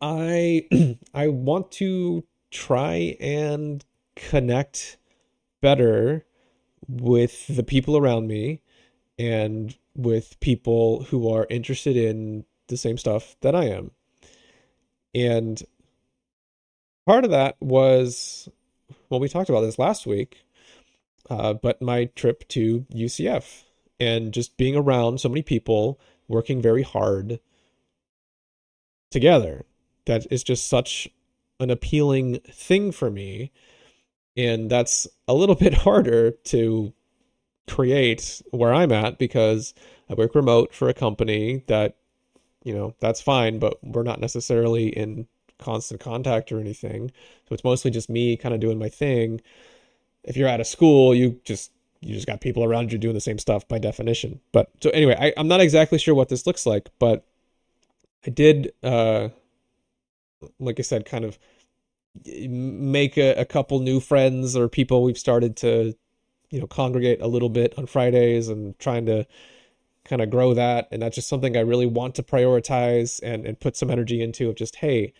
[0.00, 0.66] i
[1.14, 4.98] i want to try and connect
[5.60, 6.24] better
[6.88, 8.60] with the people around me
[9.18, 13.90] and with people who are interested in the same stuff that I am.
[15.14, 15.62] And
[17.06, 18.48] part of that was,
[19.12, 20.46] well, we talked about this last week,
[21.28, 23.64] uh, but my trip to UCF
[24.00, 27.38] and just being around so many people working very hard
[29.10, 29.66] together.
[30.06, 31.10] That is just such
[31.60, 33.52] an appealing thing for me.
[34.34, 36.94] And that's a little bit harder to
[37.68, 39.74] create where I'm at because
[40.08, 41.96] I work remote for a company that,
[42.64, 45.26] you know, that's fine, but we're not necessarily in
[45.62, 47.10] constant contact or anything.
[47.48, 49.40] So it's mostly just me kind of doing my thing.
[50.24, 53.20] If you're at a school, you just you just got people around you doing the
[53.20, 54.40] same stuff by definition.
[54.52, 57.24] But so anyway, I, I'm not exactly sure what this looks like, but
[58.26, 59.28] I did uh
[60.58, 61.38] like I said, kind of
[62.26, 65.94] make a, a couple new friends or people we've started to
[66.50, 69.26] you know congregate a little bit on Fridays and trying to
[70.04, 73.58] kind of grow that and that's just something I really want to prioritize and and
[73.58, 75.14] put some energy into of just hey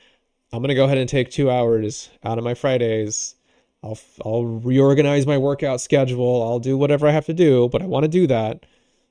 [0.52, 3.36] I'm going to go ahead and take 2 hours out of my Fridays.
[3.82, 6.42] I'll I'll reorganize my workout schedule.
[6.42, 8.66] I'll do whatever I have to do but I want to do that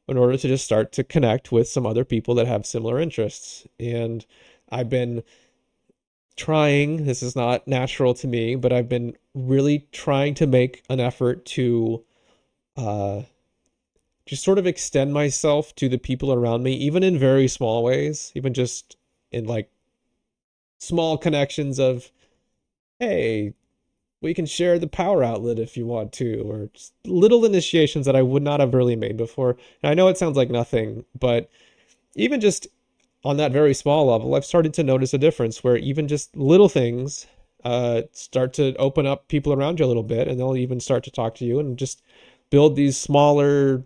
[0.07, 3.67] in order to just start to connect with some other people that have similar interests.
[3.79, 4.25] And
[4.71, 5.23] I've been
[6.37, 10.99] trying this is not natural to me but I've been really trying to make an
[10.99, 12.03] effort to
[12.77, 13.21] uh,
[14.25, 18.31] just sort of extend myself to the people around me, even in very small ways,
[18.35, 18.95] even just
[19.31, 19.69] in like
[20.81, 22.11] small connections of,
[22.99, 23.53] hey,
[24.19, 26.69] we can share the power outlet if you want to, or
[27.05, 29.57] little initiations that I would not have really made before.
[29.81, 31.49] And I know it sounds like nothing, but
[32.15, 32.67] even just
[33.23, 36.69] on that very small level, I've started to notice a difference where even just little
[36.69, 37.27] things
[37.63, 41.03] uh, start to open up people around you a little bit, and they'll even start
[41.03, 42.01] to talk to you and just
[42.49, 43.83] build these smaller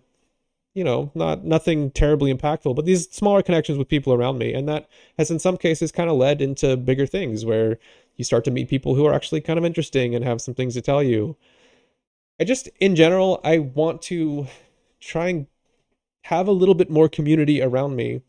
[0.75, 4.53] you know not nothing terribly impactful but these smaller connections with people around me.
[4.53, 7.79] And that has in some cases kind of led into bigger things where
[8.17, 10.75] you start to meet people who are actually kind of interesting and have some things
[10.75, 11.35] to tell you.
[12.39, 14.47] I just in general i want to
[14.99, 15.47] try and
[16.23, 18.21] have a little bit more community around me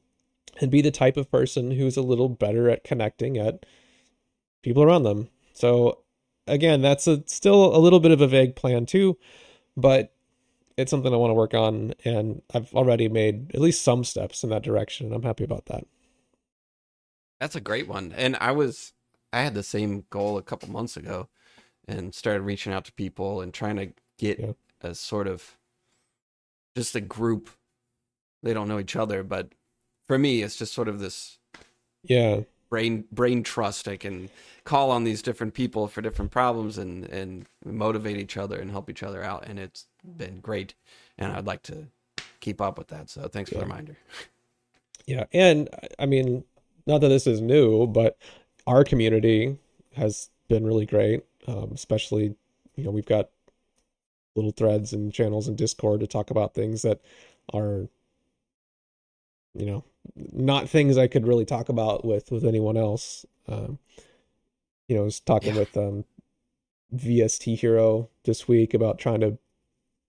[0.61, 3.67] and be the type of person who's a little better at connecting at
[4.63, 5.29] people around them.
[5.55, 5.99] So
[6.47, 9.19] again that's a still a little bit of a vague plan too
[9.77, 10.16] but
[10.77, 14.45] it's something I want to work on, and I've already made at least some steps
[14.45, 15.07] in that direction.
[15.07, 15.85] and I'm happy about that.
[17.41, 18.13] That's a great one.
[18.17, 18.93] And I was,
[19.33, 21.29] I had the same goal a couple months ago
[21.89, 24.53] and started reaching out to people and trying to get yeah.
[24.83, 25.57] a sort of
[26.77, 27.51] just a group.
[28.43, 29.51] They don't know each other, but
[30.07, 31.39] for me, it's just sort of this.
[32.03, 32.41] Yeah.
[32.69, 33.87] Brain brain trust.
[33.87, 34.29] I can
[34.65, 38.91] call on these different people for different problems and and motivate each other and help
[38.91, 39.47] each other out.
[39.47, 40.75] And it's been great,
[41.19, 41.87] and I'd like to
[42.41, 43.11] keep up with that.
[43.11, 43.59] So thanks yeah.
[43.59, 43.97] for the reminder.
[45.07, 46.45] Yeah, and I mean,
[46.87, 48.19] not that this is new, but
[48.67, 49.57] our community
[49.95, 51.25] has been really great.
[51.47, 52.35] Um, especially,
[52.75, 53.31] you know, we've got
[54.35, 57.01] little threads and channels and Discord to talk about things that
[57.55, 57.89] are,
[59.55, 59.85] you know,
[60.15, 63.25] not things I could really talk about with with anyone else.
[63.49, 63.79] Um,
[64.89, 65.61] you know, I was talking yeah.
[65.61, 66.05] with um,
[66.95, 69.39] VST Hero this week about trying to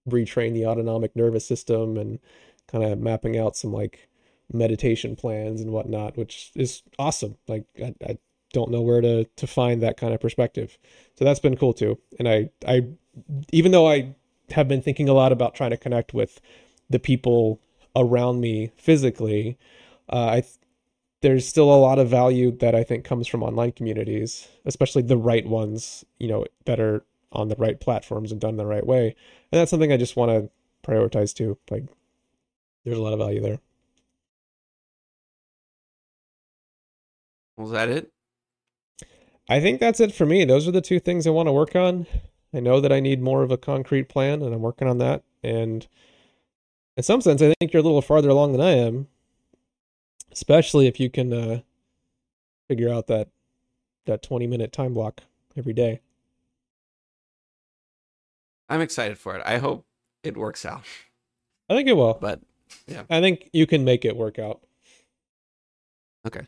[0.07, 2.19] retrain the autonomic nervous system and
[2.67, 4.07] kind of mapping out some like
[4.51, 7.37] meditation plans and whatnot, which is awesome.
[7.47, 8.17] Like I, I
[8.53, 10.77] don't know where to to find that kind of perspective.
[11.15, 11.99] So that's been cool too.
[12.19, 12.87] And I I
[13.51, 14.15] even though I
[14.51, 16.39] have been thinking a lot about trying to connect with
[16.89, 17.59] the people
[17.95, 19.57] around me physically,
[20.09, 20.43] uh, I
[21.21, 25.17] there's still a lot of value that I think comes from online communities, especially the
[25.17, 29.15] right ones, you know, that are on the right platforms and done the right way.
[29.51, 30.49] And that's something I just want to
[30.89, 31.57] prioritize too.
[31.69, 31.85] Like
[32.85, 33.59] there's a lot of value there.
[37.57, 38.11] Was that it?
[39.49, 40.45] I think that's it for me.
[40.45, 42.05] Those are the two things I want to work on.
[42.53, 45.23] I know that I need more of a concrete plan, and I'm working on that.
[45.43, 45.87] And
[46.95, 49.07] in some sense, I think you're a little farther along than I am,
[50.31, 51.61] especially if you can uh,
[52.67, 53.29] figure out that
[54.05, 55.21] that 20 minute time block
[55.57, 56.01] every day.
[58.69, 59.41] I'm excited for it.
[59.45, 59.85] I hope
[60.23, 60.83] it works out.
[61.69, 62.17] I think it will.
[62.19, 62.41] But
[62.87, 63.03] yeah.
[63.09, 64.61] I think you can make it work out.
[66.25, 66.47] Okay.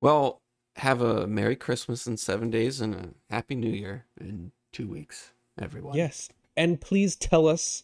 [0.00, 0.40] Well,
[0.76, 5.32] have a Merry Christmas in seven days and a Happy New Year in two weeks,
[5.60, 5.96] everyone.
[5.96, 6.28] Yes.
[6.56, 7.82] And please tell us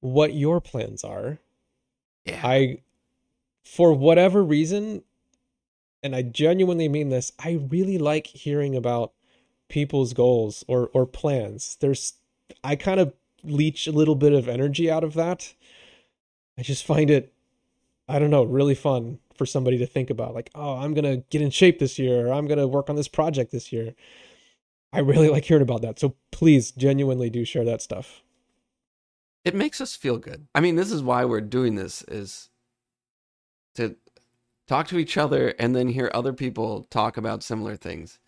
[0.00, 1.38] what your plans are.
[2.24, 2.40] Yeah.
[2.42, 2.82] I,
[3.64, 5.02] for whatever reason,
[6.02, 9.12] and I genuinely mean this, I really like hearing about
[9.68, 11.76] people's goals or or plans.
[11.80, 12.14] There's
[12.62, 15.54] I kind of leech a little bit of energy out of that.
[16.58, 17.32] I just find it
[18.10, 21.24] I don't know, really fun for somebody to think about like, "Oh, I'm going to
[21.30, 23.94] get in shape this year or I'm going to work on this project this year."
[24.92, 26.00] I really like hearing about that.
[26.00, 28.22] So please genuinely do share that stuff.
[29.44, 30.48] It makes us feel good.
[30.54, 32.50] I mean, this is why we're doing this is
[33.76, 33.94] to
[34.66, 38.18] talk to each other and then hear other people talk about similar things.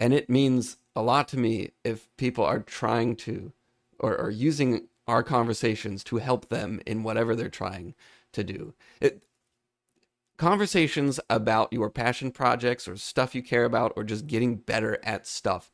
[0.00, 3.52] And it means a lot to me if people are trying to
[3.98, 7.94] or, or using our conversations to help them in whatever they're trying
[8.32, 8.74] to do.
[9.00, 9.24] It,
[10.36, 15.26] conversations about your passion projects or stuff you care about or just getting better at
[15.26, 15.70] stuff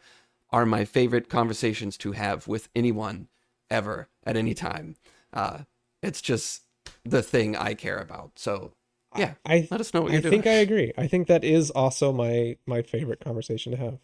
[0.51, 3.29] are my favorite conversations to have with anyone
[3.71, 4.97] ever at any time.
[5.33, 5.61] Uh,
[6.03, 6.63] it's just
[7.05, 8.39] the thing I care about.
[8.39, 8.73] So
[9.17, 10.33] yeah, I, let us know what you're I doing.
[10.33, 10.93] think I agree.
[10.99, 13.99] I think that is also my my favorite conversation to have.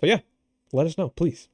[0.00, 0.20] So yeah,
[0.72, 1.46] let us know, please.